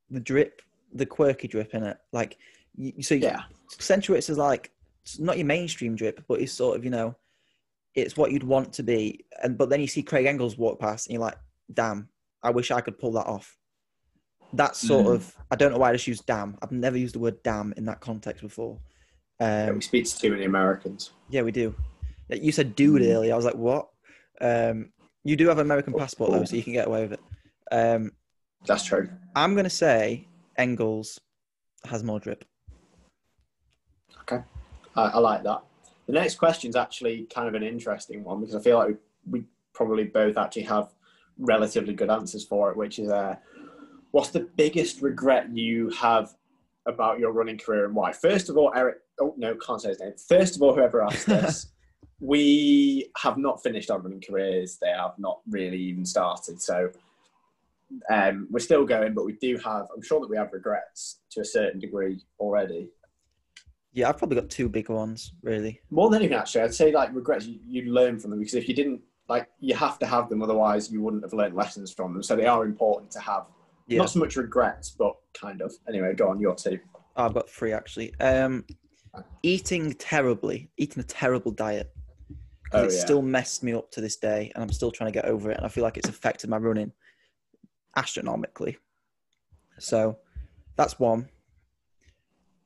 [0.09, 0.61] the drip,
[0.93, 1.97] the quirky drip in it.
[2.13, 2.37] Like,
[2.75, 3.41] you, so Yeah.
[3.77, 4.71] Centrowitz is like
[5.03, 7.15] it's not your mainstream drip, but it's sort of you know,
[7.95, 9.25] it's what you'd want to be.
[9.43, 11.37] And but then you see Craig Engels walk past, and you're like,
[11.73, 12.09] damn,
[12.41, 13.57] I wish I could pull that off.
[14.53, 15.13] That's sort Mm.
[15.15, 16.57] of I don't know why I just use damn.
[16.61, 18.79] I've never used the word damn in that context before.
[19.39, 21.11] Um, we speak to too many Americans.
[21.29, 21.73] yeah, we do.
[22.29, 23.13] You said dude Mm.
[23.15, 23.33] earlier.
[23.33, 23.89] I was like, what?
[24.41, 24.91] Um,
[25.23, 27.19] you do have an American passport though, so you can get away with it.
[27.71, 28.11] Um,
[28.65, 29.09] That's true.
[29.35, 31.19] I'm gonna say Engels
[31.85, 32.45] has more drip.
[34.21, 34.43] Okay,
[34.95, 35.63] I, I like that.
[36.07, 38.87] The next question is actually kind of an interesting one because I feel like
[39.25, 40.89] we, we probably both actually have
[41.37, 43.35] relatively good answers for it, which is uh,
[44.11, 46.33] what's the biggest regret you have
[46.85, 48.11] about your running career and why?
[48.11, 50.13] First of all, Eric, oh no, can't say his name.
[50.27, 51.67] First of all, whoever asked this,
[52.19, 54.77] we have not finished our running careers.
[54.81, 56.61] They have not really even started.
[56.61, 56.91] So
[58.11, 61.41] um, we're still going, but we do have, I'm sure that we have regrets to
[61.41, 62.89] a certain degree already.
[63.93, 65.81] Yeah, I've probably got two big ones, really.
[65.89, 68.67] More than anything, actually, I'd say like regrets you, you learn from them because if
[68.67, 72.13] you didn't like, you have to have them, otherwise you wouldn't have learned lessons from
[72.13, 72.23] them.
[72.23, 73.45] So they are important to have.
[73.87, 75.73] Yeah, Not so much regrets, but kind of.
[75.87, 76.79] Anyway, go on, your two.
[77.15, 78.13] I've got three actually.
[78.19, 78.65] Um,
[79.43, 81.91] eating terribly, eating a terrible diet.
[82.71, 83.01] Oh, it's yeah.
[83.01, 85.57] still messed me up to this day, and I'm still trying to get over it.
[85.57, 86.91] And I feel like it's affected my running
[87.95, 88.77] astronomically.
[89.79, 90.17] So
[90.75, 91.29] that's one.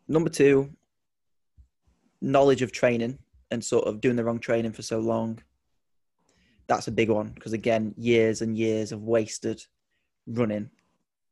[0.07, 0.71] Number two,
[2.21, 3.19] knowledge of training
[3.51, 5.39] and sort of doing the wrong training for so long.
[6.67, 9.63] That's a big one because again, years and years of wasted
[10.27, 10.69] running,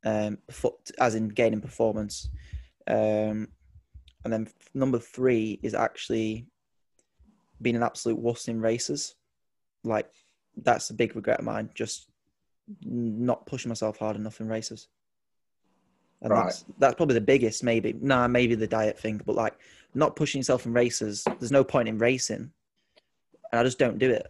[0.06, 0.38] um,
[1.00, 2.30] as in gaining performance.
[2.88, 3.50] Um,
[4.24, 6.46] and then number three is actually
[7.62, 9.16] being an absolute wuss in races.
[9.84, 10.10] Like
[10.58, 11.70] that's a big regret of mine.
[11.74, 12.08] Just
[12.84, 14.88] not pushing myself hard enough in races.
[16.22, 16.44] And Right.
[16.46, 17.94] that's that's probably the biggest, maybe.
[17.94, 19.56] Nah, maybe the diet thing, but like
[19.96, 21.24] not pushing yourself in races.
[21.40, 22.52] There's no point in racing,
[23.52, 24.28] and I just don't do it.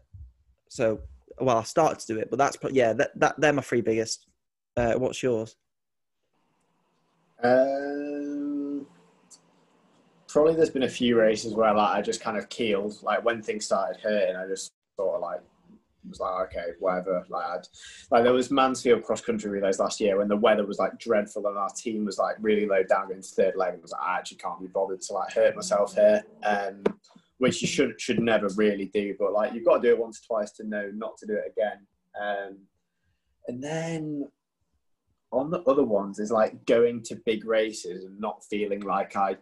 [0.69, 1.01] So,
[1.39, 3.81] well, I started to do it, but that's pro- yeah, that that they're my three
[3.81, 4.25] biggest.
[4.77, 5.57] Uh, what's yours?
[7.43, 8.30] Um,
[10.31, 13.01] probably there's been a few races where like I just kind of keeled.
[13.03, 15.41] Like when things started hurting, I just sort of like
[16.09, 17.25] was like, okay, whatever.
[17.29, 17.67] Like, I'd,
[18.09, 21.45] like there was Mansfield cross country relays last year when the weather was like dreadful
[21.47, 23.73] and our team was like really low down going third leg.
[23.73, 26.83] And was like, I actually can't be bothered to like hurt myself here, um,
[27.37, 29.15] which you should should never really do.
[29.19, 31.33] But like you've got to do it once or twice to know not to do
[31.33, 31.85] it again.
[32.19, 32.57] Um,
[33.47, 34.27] and then
[35.31, 39.37] on the other ones is like going to big races and not feeling like I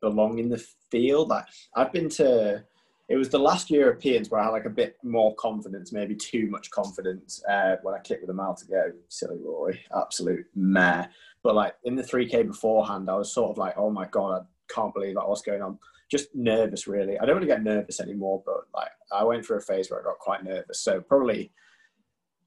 [0.00, 1.28] belong in the field.
[1.28, 2.64] Like I've been to,
[3.08, 6.48] it was the last Europeans where I had like a bit more confidence, maybe too
[6.48, 8.92] much confidence uh, when I kicked with a mile to go.
[9.08, 11.08] Silly Rory, absolute mare.
[11.42, 14.72] But like in the 3K beforehand, I was sort of like, oh my God, I
[14.72, 15.78] can't believe that what's going on.
[16.10, 17.18] Just nervous, really.
[17.18, 20.04] I don't really get nervous anymore, but like I went through a phase where I
[20.04, 20.80] got quite nervous.
[20.80, 21.52] So probably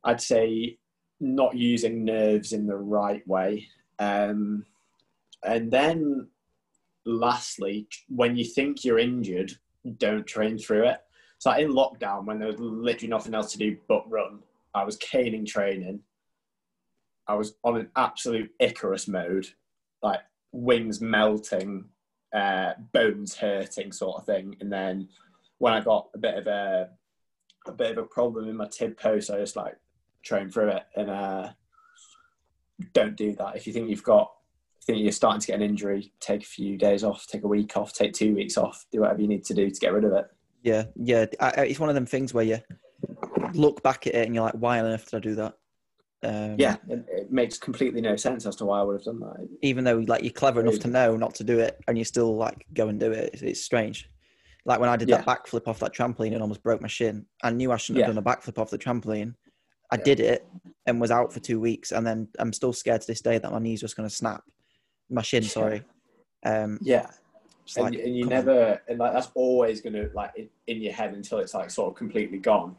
[0.03, 0.77] I'd say
[1.19, 3.67] not using nerves in the right way.
[3.99, 4.65] Um,
[5.43, 6.27] and then
[7.05, 9.53] lastly, when you think you're injured,
[9.97, 10.99] don't train through it.
[11.39, 14.39] So in lockdown, when there was literally nothing else to do but run,
[14.75, 16.01] I was caning training.
[17.27, 19.47] I was on an absolute Icarus mode,
[20.03, 20.19] like
[20.51, 21.85] wings melting,
[22.33, 24.55] uh, bones hurting, sort of thing.
[24.59, 25.09] And then
[25.57, 26.89] when I got a bit of a
[27.67, 29.77] a bit of a problem in my tib post, I just like
[30.23, 31.49] train through it and uh,
[32.93, 33.55] don't do that.
[33.55, 34.31] If you think you've got,
[34.87, 37.93] you're starting to get an injury, take a few days off, take a week off,
[37.93, 40.25] take two weeks off, do whatever you need to do to get rid of it.
[40.63, 41.25] Yeah, yeah.
[41.39, 42.59] I, it's one of them things where you
[43.53, 45.53] look back at it and you're like, why on earth did I do that?
[46.23, 49.19] Um, Yeah, it, it makes completely no sense as to why I would have done
[49.21, 49.47] that.
[49.61, 52.35] Even though like you're clever enough to know not to do it, and you still
[52.35, 53.31] like go and do it.
[53.33, 54.07] It's, it's strange.
[54.65, 57.25] Like when I did that backflip off that trampoline and almost broke my shin.
[57.41, 59.33] I knew I shouldn't have done a backflip off the trampoline.
[59.91, 60.03] I Yeah.
[60.03, 60.47] did it
[60.85, 63.51] and was out for two weeks, and then I'm still scared to this day that
[63.51, 64.43] my knee's just going to snap.
[65.11, 65.83] My shin, sorry.
[66.43, 67.11] Um, Yeah,
[67.77, 68.29] and, like, and you on.
[68.29, 71.69] never and like that's always going to like in, in your head until it's like
[71.69, 72.75] sort of completely gone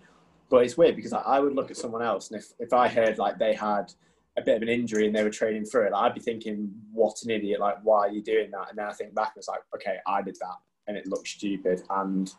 [0.50, 2.88] but it's weird because like, i would look at someone else and if, if i
[2.88, 3.92] heard like they had
[4.36, 7.16] a bit of an injury and they were training through it i'd be thinking what
[7.22, 9.48] an idiot like why are you doing that and then i think back and it's
[9.48, 10.56] like okay i did that
[10.88, 12.34] and it looked stupid and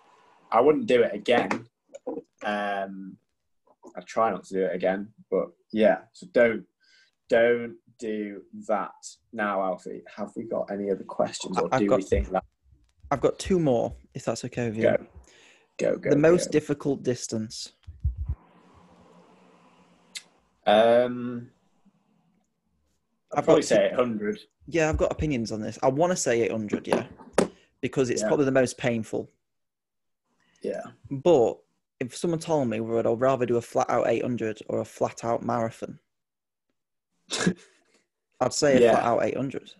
[0.51, 1.49] i wouldn't do it again
[2.43, 3.15] um
[3.95, 6.65] i try not to do it again but yeah so don't
[7.29, 8.91] don't do that
[9.31, 12.43] now alfie have we got any other questions or I've do got- we think that
[13.11, 14.83] I've got two more, if that's okay with you.
[14.83, 14.97] Go.
[15.77, 16.09] Go go.
[16.09, 16.51] the most go.
[16.51, 17.73] difficult distance.
[20.65, 21.51] Um,
[23.31, 24.39] I'd I've probably got- say 100.
[24.67, 25.77] Yeah, I've got opinions on this.
[25.83, 27.05] I want to say 800, yeah,
[27.81, 28.27] because it's Yeah.
[28.29, 29.29] probably the most painful.
[30.61, 30.81] Yeah.
[31.11, 31.59] But
[31.99, 35.23] if someone told me would I rather do a flat out 800 or a flat
[35.23, 35.99] out marathon,
[38.43, 38.91] I'd say Yeah.
[38.91, 39.71] flat out 800.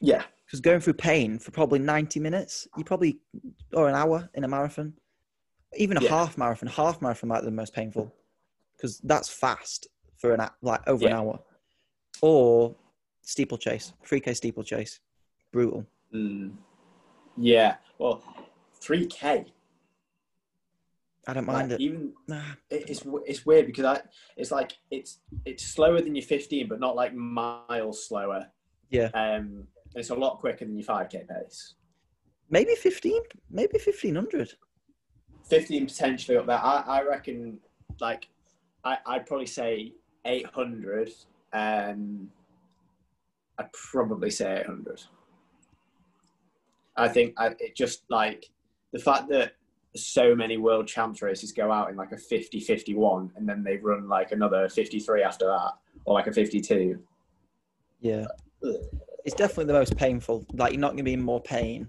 [0.00, 0.24] Yeah.
[0.46, 3.20] Because going through pain for probably 90 minutes, you probably,
[3.72, 4.94] or an hour in a marathon,
[5.76, 6.10] even a Yeah.
[6.10, 8.14] half marathon, half marathon might be the most painful
[8.76, 11.40] because that's fast for an like over an hour.
[12.20, 12.76] Or
[13.22, 15.00] steeplechase, 3K steeplechase,
[15.52, 15.86] brutal.
[16.12, 16.56] Mm.
[17.36, 17.76] Yeah.
[17.98, 18.22] Well,
[18.80, 19.46] 3K.
[21.26, 21.80] I don't Like, mind it.
[21.80, 22.42] Even Nah.
[22.70, 24.02] it- it's it's weird because I
[24.36, 28.50] it's like it's it's slower than your 15, but not like miles slower.
[28.90, 29.08] Yeah.
[29.14, 31.74] Um, it's a lot quicker than your 5K pace.
[32.50, 34.52] Maybe 15, maybe 1500.
[35.44, 36.58] 15 potentially up there.
[36.58, 37.60] I, I reckon
[38.00, 38.28] like
[38.84, 39.92] I, I'd probably say
[40.24, 41.10] 800.
[41.52, 42.30] Um,
[43.58, 45.02] I'd probably say 800.
[46.96, 48.50] I think I, it just like
[48.92, 49.52] the fact that
[49.94, 53.76] so many world champs races go out in like a 50 51 and then they
[53.76, 55.72] run like another 53 after that
[56.04, 56.98] or like a 52
[58.00, 58.26] Yeah.
[59.24, 60.44] It's definitely the most painful.
[60.52, 61.88] Like, you're not going to be in more pain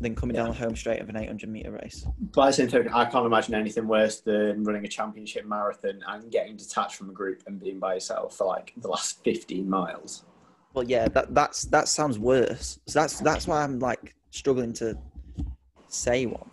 [0.00, 2.06] than coming down the home straight of an 800 meter race.
[2.34, 6.30] by the same token i can't imagine anything worse than running a championship marathon and
[6.30, 10.24] getting detached from a group and being by yourself for like the last 15 miles
[10.74, 12.78] Well, yeah, that that's that sounds worse.
[12.86, 14.96] So that's that's why I'm like struggling to
[15.88, 16.50] say one.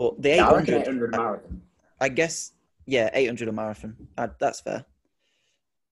[0.00, 1.62] But the Yeah, I reckon 800, 800 I, marathon
[2.00, 2.52] I guess,
[2.86, 3.96] yeah, 800 a marathon.
[4.16, 4.86] Uh, that's fair.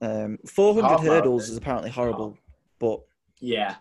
[0.00, 1.50] Um, 400 Half hurdles marathon.
[1.52, 2.38] is apparently horrible,
[2.80, 3.00] but
[3.40, 3.76] yeah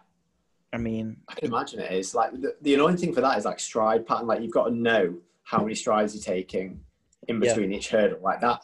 [0.73, 3.45] I mean, I can imagine it is like the, the annoying thing for that is
[3.45, 4.27] like stride pattern.
[4.27, 6.81] Like you've got to know how many strides you're taking
[7.29, 7.53] in Yeah.
[7.53, 8.19] between each hurdle.
[8.21, 8.61] Like that,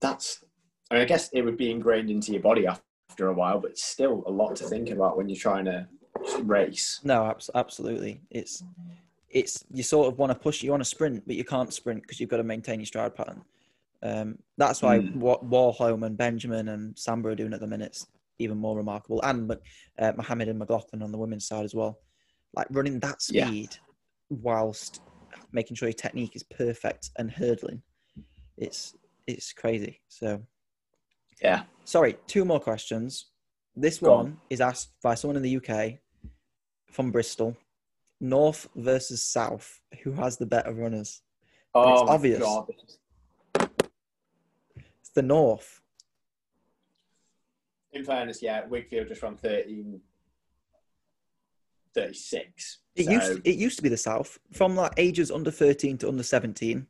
[0.00, 0.44] that's.
[0.90, 3.78] I mean, I guess it would be ingrained into your body after a while, but
[3.78, 5.88] still a lot to think about when you're trying to
[6.42, 7.00] race.
[7.04, 8.20] no, abs- absolutely.
[8.30, 8.62] It's
[9.30, 10.62] it's you sort of want to push.
[10.62, 13.14] You want to sprint, but you can't sprint because you've got to maintain your stride
[13.14, 13.42] pattern.
[14.02, 15.16] Um, that's why Mm.
[15.16, 18.06] what Warholm and Benjamin and Samba are doing at the minute is
[18.38, 19.50] even more remarkable, and
[19.98, 22.00] uh, Muhammad and McLaughlin on the women's side as well.
[22.54, 23.46] Like running that Yeah.
[23.46, 23.76] speed
[24.30, 25.00] whilst
[25.52, 27.82] making sure your technique is perfect and hurdling.
[28.56, 28.94] It's
[29.26, 30.00] it's crazy.
[30.08, 30.42] So
[31.40, 31.64] Yeah.
[31.84, 33.26] sorry, two more questions.
[33.76, 34.40] This Go one on.
[34.50, 36.00] is asked by someone in the UK
[36.90, 37.56] from Bristol.
[38.20, 39.80] North versus South.
[40.02, 41.22] Who has the better runners?
[41.74, 42.40] Oh, my obvious.
[42.40, 42.70] God.
[45.00, 45.80] It's the North.
[47.92, 50.00] In fairness, yeah, Wigfield just ran 13,
[51.94, 52.78] 36.
[52.96, 56.08] It so, used it used to be the South from like ages under thirteen to
[56.08, 56.86] under seventeen.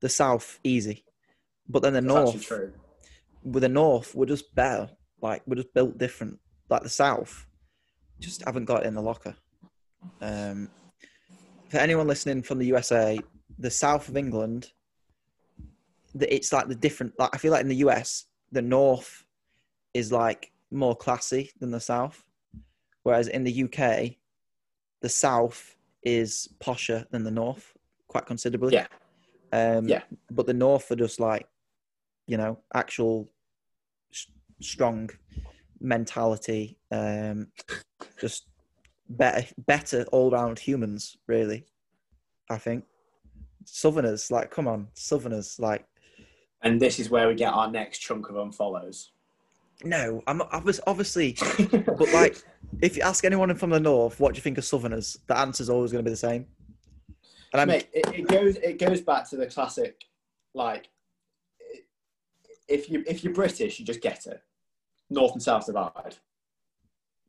[0.00, 1.04] The South easy,
[1.68, 2.72] but then the that's North
[3.44, 4.90] with the North we're just better.
[5.20, 6.38] Like we're just built different.
[6.68, 7.46] Like the South,
[8.18, 9.36] just haven't got it in the locker.
[10.20, 10.68] Um,
[11.68, 13.18] for anyone listening from the USA,
[13.58, 14.72] the South of England,
[16.14, 17.12] the, it's like the different.
[17.18, 19.24] Like I feel like in the US, the North
[19.94, 22.22] is like more classy than the South,
[23.02, 24.16] whereas in the UK,
[25.00, 27.72] the South is posher than the North
[28.08, 28.74] quite considerably.
[28.74, 28.86] Yeah.
[29.52, 30.02] Um, Yeah.
[30.30, 31.46] But the North are just like,
[32.26, 33.30] you know, actual
[34.12, 34.26] s-
[34.60, 35.10] strong
[35.80, 37.48] mentality, um,
[38.20, 38.46] just
[39.16, 41.66] better, better all round humans, really.
[42.50, 42.84] I think.
[43.64, 45.86] Southerners, like, come on, Southerners, like,
[46.62, 49.08] And this is where we get our next chunk of unfollows.
[49.84, 51.36] no, I'm obvious, obviously,
[51.70, 52.42] but like,
[52.82, 55.18] if you ask anyone from the North, what do you think of Southerners?
[55.28, 56.46] The answer's always going to be the same.
[57.52, 60.04] And I'm, Mate, it, it goes it goes back to the classic,
[60.54, 60.88] like,
[62.68, 64.42] if you if you're British, you just get it.
[65.10, 66.16] North and South divide.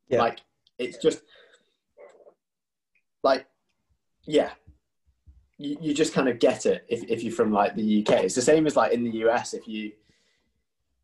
[0.08, 0.20] Yeah.
[0.20, 0.40] Like
[0.80, 1.22] it's just
[3.24, 3.48] like
[4.26, 4.52] yeah.
[5.58, 8.24] You, you just kind of get it if, if you're from like the UK.
[8.24, 9.92] It's the same as like in the US if you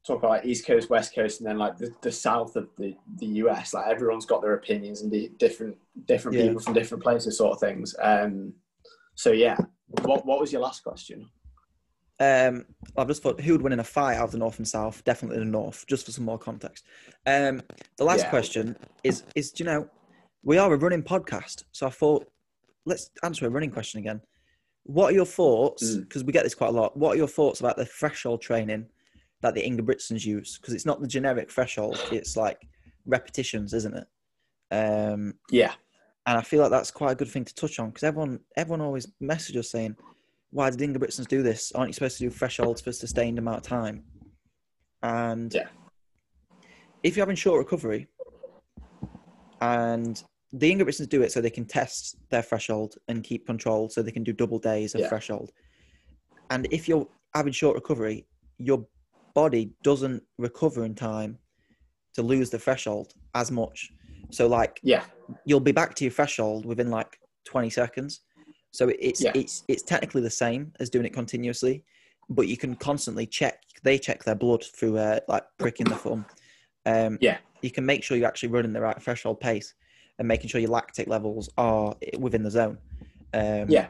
[0.05, 2.95] talk about like East Coast, West Coast, and then like the, the south of the,
[3.17, 3.73] the US.
[3.73, 6.47] Like everyone's got their opinions and the different different Yeah.
[6.47, 7.95] people from different places, sort of things.
[8.01, 8.53] Um,
[9.15, 9.57] so yeah,
[10.03, 11.29] what what was your last question?
[12.21, 12.65] Um,
[12.97, 15.03] I've just thought who would win in a fight out of the North and South?
[15.05, 16.85] Definitely the North, just for some more context.
[17.25, 17.61] Um,
[17.97, 18.29] the last Yeah.
[18.29, 19.89] question is: is do you know
[20.43, 22.25] we are a running podcast, so I thought
[22.85, 24.21] let's answer a running question again.
[24.83, 25.83] What are your thoughts?
[25.95, 26.01] Mm.
[26.01, 26.97] Because we get this quite a lot.
[26.97, 28.87] What are your thoughts about the threshold training
[29.41, 30.57] that the Ingebrigtsens use?
[30.57, 32.59] Because it's not the generic threshold; it's like
[33.05, 34.07] repetitions, isn't it?
[34.71, 35.73] Um, Yeah,
[36.25, 38.81] and I feel like that's quite a good thing to touch on because everyone everyone
[38.81, 39.95] always messages us saying,
[40.51, 41.71] "Why did Ingebrigtsens do this?
[41.73, 44.05] Aren't you supposed to do thresholds for a sustained amount of time?"
[45.03, 45.69] And Yeah.
[47.03, 48.07] if you're having short recovery,
[49.61, 54.01] and the Ingebrigtsens do it so they can test their threshold and keep control, so
[54.01, 55.09] they can do double days of Yeah.
[55.09, 55.51] threshold.
[56.49, 58.25] And if you're having short recovery,
[58.57, 58.87] your
[59.35, 61.37] body doesn't recover in time
[62.15, 63.91] to lose the threshold as much.
[64.31, 65.05] So, like, Yeah,
[65.45, 68.21] you'll be back to your threshold within like 20 seconds.
[68.71, 69.31] So it's Yeah.
[69.35, 71.83] it's it's technically the same as doing it continuously,
[72.29, 73.61] but you can constantly check.
[73.83, 76.25] They check their blood through uh, like pricking the thumb.
[76.85, 77.37] Um, Yeah.
[77.61, 79.73] You can make sure you're actually running the right threshold pace
[80.17, 82.77] and making sure your lactate levels are within the zone.
[83.33, 83.87] Um, yeah,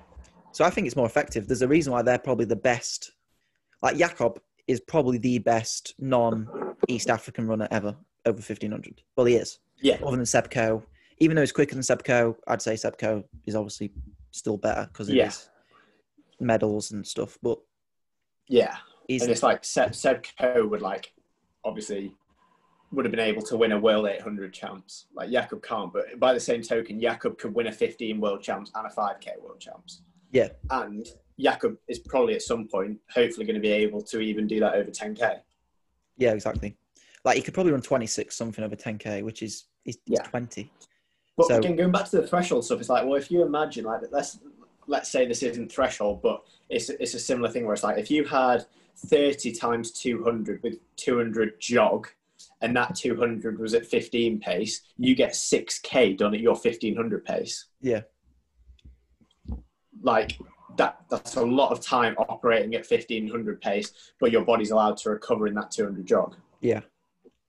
[0.51, 1.47] so I think it's more effective.
[1.47, 3.11] There's a reason why they're probably the best.
[3.81, 7.95] Like Jakob is probably the best non-East African runner ever
[8.25, 9.01] over 1500.
[9.15, 10.83] Well, he is yeah, other than Seb Coe.
[11.19, 13.91] Even though he's quicker than Seb Coe, I'd say Seb Coe is obviously
[14.31, 15.25] still better because of Yeah.
[15.25, 15.49] his
[16.39, 17.37] medals and stuff.
[17.41, 17.59] But
[18.47, 18.77] yeah.
[19.07, 21.11] he's and it's like Seb, Seb would like
[21.63, 22.13] obviously
[22.91, 26.33] would have been able to win a world 800 champs like Jakob can't but by
[26.33, 30.01] the same token Jakob could win a 15 world champs and a 5k world champs
[30.31, 30.49] Yeah.
[30.71, 31.07] and
[31.39, 34.73] Jakob is probably at some point hopefully going to be able to even do that
[34.75, 35.39] over 10k
[36.17, 36.75] yeah, exactly.
[37.23, 40.21] Like he could probably run 26 something over 10k, which is he's, Yeah.
[40.23, 40.69] 20.
[41.37, 43.85] but So- again going back to the threshold stuff it's like well if you imagine
[43.85, 44.39] like let's
[44.87, 48.09] let's say this isn't threshold but it's it's a similar thing where it's like if
[48.11, 48.65] you had
[49.07, 52.07] 30 times 200 with 200 jog
[52.61, 57.65] and that 200 was at 15 pace, you get 6k done at your 1500 pace.
[57.81, 58.01] Yeah,
[60.01, 60.37] Like
[60.77, 65.09] that that's a lot of time operating at 1500 pace, but your body's allowed to
[65.09, 66.35] recover in that 200 jog.
[66.61, 66.81] yeah.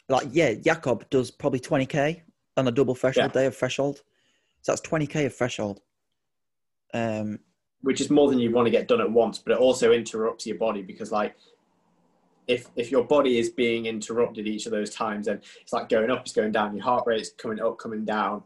[0.08, 2.22] Like yeah, Jakob does probably 20k
[2.56, 3.40] on a double threshold Yeah.
[3.42, 4.02] day of threshold.
[4.62, 5.80] So that's 20k of threshold.
[6.92, 7.38] Um,
[7.82, 10.46] Which is more than you want to get done at once, but it also interrupts
[10.48, 11.36] your body because like
[12.50, 16.10] if if your body is being interrupted each of those times, then it's like going
[16.10, 18.42] up, it's going down, your heart rate's coming up, coming down.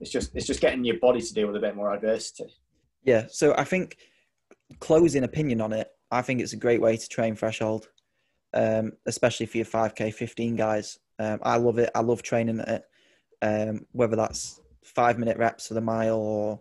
[0.00, 2.54] It's just it's just getting your body to deal with a bit more adversity.
[3.04, 3.98] Yeah, so I think
[4.80, 7.88] closing opinion on it, I think it's a great way to train threshold,
[8.54, 10.98] um, especially for your 5K, 15 guys.
[11.18, 11.90] Um, I love it.
[11.94, 12.84] I love training at it,
[13.42, 16.60] um, whether that's five minute reps for the mile or,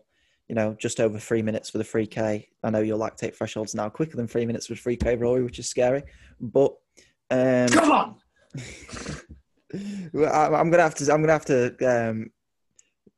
[0.49, 2.47] you know, just over three minutes for the 3K.
[2.63, 5.69] I know your lactate threshold's now quicker than three minutes with 3K, Rory, which is
[5.69, 6.03] scary.
[6.39, 6.73] But
[7.31, 8.15] um, Come on!
[10.15, 11.11] I- I'm gonna have to.
[11.11, 12.29] I'm gonna have to um,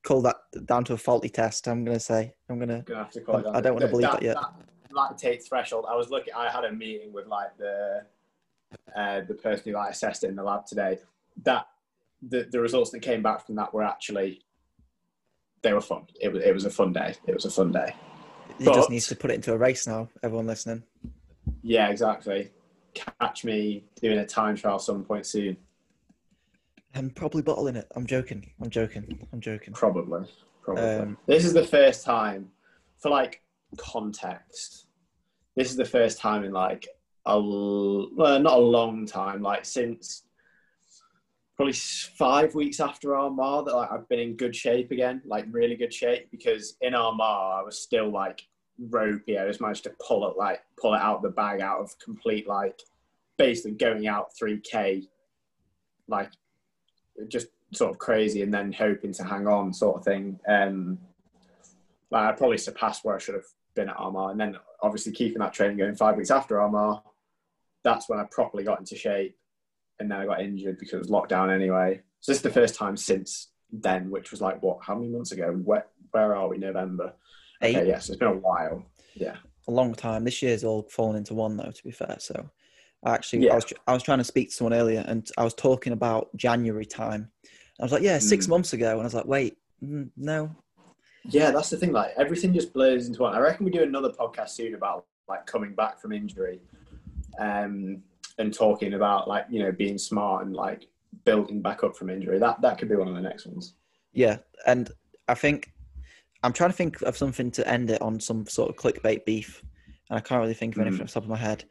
[0.04, 0.36] call that
[0.66, 1.68] down to a faulty test.
[1.68, 2.34] I'm gonna say.
[2.50, 2.84] I'm gonna.
[2.84, 4.38] gonna have to call it I don't wanna believe that yet.
[4.92, 5.86] lactate threshold.
[5.90, 6.34] I was looking.
[6.34, 8.06] I had a meeting with like the
[8.96, 11.00] uh, the person who like assessed it in the lab today.
[11.44, 11.68] That
[12.22, 14.42] the the results that came back from that were actually
[15.64, 16.06] they were fun.
[16.22, 17.16] It was it was a fun day.
[17.26, 17.96] It was a fun day.
[18.60, 20.10] He just needs to put it into a race now.
[20.22, 20.84] Everyone listening.
[21.64, 22.52] Yeah, exactly.
[22.94, 25.58] Catch me doing a time trial some point soon.
[26.96, 27.88] I'm probably bottling it.
[27.96, 28.52] I'm joking.
[28.62, 29.28] I'm joking.
[29.34, 29.74] I'm joking.
[29.74, 30.28] Probably.
[30.62, 30.84] Probably.
[30.84, 32.50] Um, this is the first time,
[33.00, 33.42] for like
[33.78, 34.86] context,
[35.56, 36.88] this is the first time in like
[37.26, 40.24] a well, not a long time, like since
[41.56, 45.76] probably five weeks after Armagh that like I've been in good shape again, like really
[45.76, 46.30] good shape.
[46.32, 48.44] Because in Armagh I was still like
[48.80, 52.48] I just managed to pull it like pull it out the bag out of complete
[52.48, 52.80] like
[53.38, 55.08] basically going out three k,
[56.08, 56.32] like
[57.28, 60.40] just sort of crazy and then hoping to hang on sort of thing.
[60.48, 61.00] Um,
[62.12, 63.46] like I probably surpassed where I should have
[63.76, 64.32] been at Armagh.
[64.32, 67.02] And then obviously keeping that training going five weeks after Armagh,
[67.84, 69.36] that's when I properly got into shape.
[70.00, 72.02] And then I got injured because it was lockdown anyway.
[72.20, 75.32] So this is the first time since then, which was like, what, how many months
[75.32, 75.52] ago?
[75.52, 76.58] Where, where are we?
[76.58, 77.14] November.
[77.64, 78.84] Eight, Okay, yes, it's been a while.
[79.16, 79.36] Yeah.
[79.68, 80.24] a long time.
[80.26, 81.72] This year's all fallen into one though.
[81.72, 82.50] To be fair, so
[83.04, 83.54] I actually Yeah.
[83.54, 86.30] I was I was trying to speak to someone earlier, and I was talking about
[86.36, 87.32] January time.
[87.80, 88.50] I was like, yeah, six Mm.
[88.50, 90.56] months ago, and I was like, wait, mm, no,
[91.26, 91.94] Yeah, that's the thing.
[91.94, 93.34] Like everything just blurs into one.
[93.34, 96.60] I reckon we do another podcast soon about like coming back from injury,
[97.40, 98.02] um,
[98.38, 100.88] and talking about like you know being smart and like
[101.26, 102.40] building back up from injury.
[102.40, 103.76] That that could be one of the next ones.
[104.12, 104.38] Yeah,
[104.68, 104.92] and
[105.28, 105.72] I think
[106.44, 109.64] I'm trying to think of something to end it on some sort of clickbait beef,
[110.10, 111.04] and I can't really think of anything Mm.
[111.04, 111.64] off the top of my head.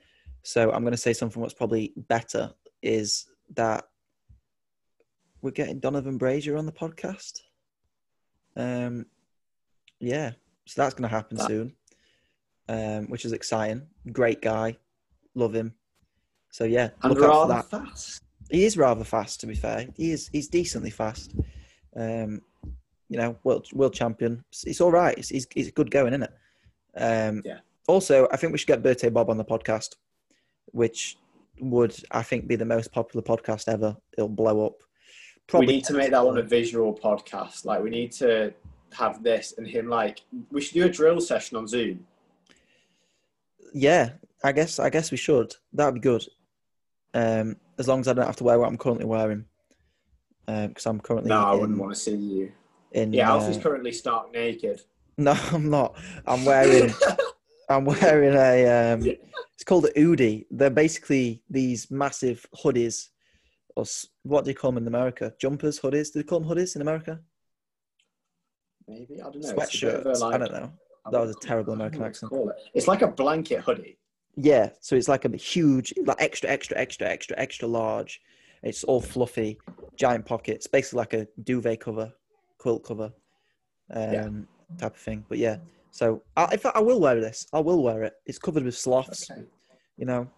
[0.43, 2.53] So I'm going to say something what's probably better
[2.83, 3.85] is that
[5.41, 7.41] we're getting Donavan Brazier on the podcast.
[8.57, 9.07] Um,
[10.01, 10.33] yeah,
[10.67, 11.77] so that's going to happen That- soon,
[12.69, 13.87] um, which is exciting.
[14.11, 14.77] Great guy,
[15.35, 15.75] love him.
[16.51, 17.71] So yeah, And look out for that.
[17.71, 18.23] fast.
[18.51, 19.87] He is rather fast, to be fair.
[19.97, 20.29] He is.
[20.33, 21.35] He's decently fast.
[21.97, 22.43] Um,
[23.13, 24.43] you know, world world champion.
[24.49, 25.17] It's, it's all right.
[25.19, 26.33] It's, it's, it's good going, isn't it?
[26.97, 27.59] Um, Yeah.
[27.87, 29.97] Also, I think we should get Birthday Bob on the podcast,
[30.67, 31.19] which
[31.61, 33.97] would I think be the most popular podcast ever.
[34.17, 34.83] It'll blow up.
[35.53, 37.67] we need to make that one a visual podcast.
[37.67, 38.55] Like we need to
[38.93, 39.89] have this and him.
[39.89, 42.07] Like we should do a drill session on Zoom.
[43.75, 44.11] Yeah,
[44.43, 45.55] I guess I guess we should.
[45.73, 46.25] That'd be good.
[47.15, 49.45] Um, as long as I don't have to wear what I'm currently wearing,
[50.47, 52.53] because I'm currently No, I wouldn't want to see you.
[52.95, 54.81] In Yeah, uh, Alfie's currently stark naked.
[55.19, 55.95] No, I'm not.
[56.27, 56.91] I'm wearing.
[57.69, 58.93] I'm wearing a.
[58.95, 59.03] Um,
[59.55, 60.47] it's called a Oodie.
[60.51, 63.09] They're basically these massive hoodies,
[63.77, 63.85] or
[64.23, 65.35] what do you call them in America?
[65.39, 66.11] Jumpers, hoodies.
[66.11, 67.21] Do they call them hoodies in America?
[68.89, 69.51] Maybe I don't know.
[69.51, 70.21] It's a bit of Sweatshirts.
[70.21, 70.73] like- I don't know.
[71.11, 72.33] That was a terrible American know what to accent.
[72.33, 72.71] it.
[72.75, 73.99] It's like a blanket hoodie.
[74.37, 78.21] Yeah, so it's like a huge, like extra, extra, extra, extra, extra large.
[78.63, 79.59] It's all fluffy,
[79.97, 82.13] giant pockets, basically like a duvet cover,
[82.63, 83.13] quilt cover,
[83.91, 84.29] um, Yeah.
[84.79, 85.25] type of thing.
[85.29, 85.57] But yeah,
[85.91, 87.47] so I, in fact, I will wear this.
[87.53, 88.15] I will wear it.
[88.25, 89.29] It's covered with sloths.
[89.31, 89.43] Okay.
[89.97, 90.31] You know,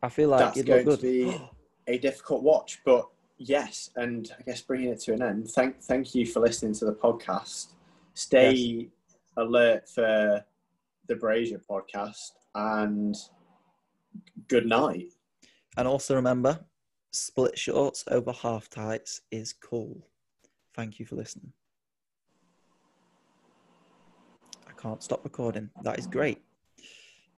[0.00, 1.36] I feel like That's going to be
[1.88, 5.48] a difficult watch, but yes, and I guess bringing it to an end.
[5.48, 7.72] Thank, thank you for listening to the podcast.
[8.14, 8.88] Stay
[9.36, 10.44] alert for
[11.08, 13.16] the Brazier podcast, and
[14.46, 15.08] good night.
[15.76, 16.60] And also remember,
[17.10, 20.06] split shorts over half tights is cool.
[20.74, 21.52] Thank you for listening.
[24.66, 25.70] I can't stop recording.
[25.82, 26.42] That is great.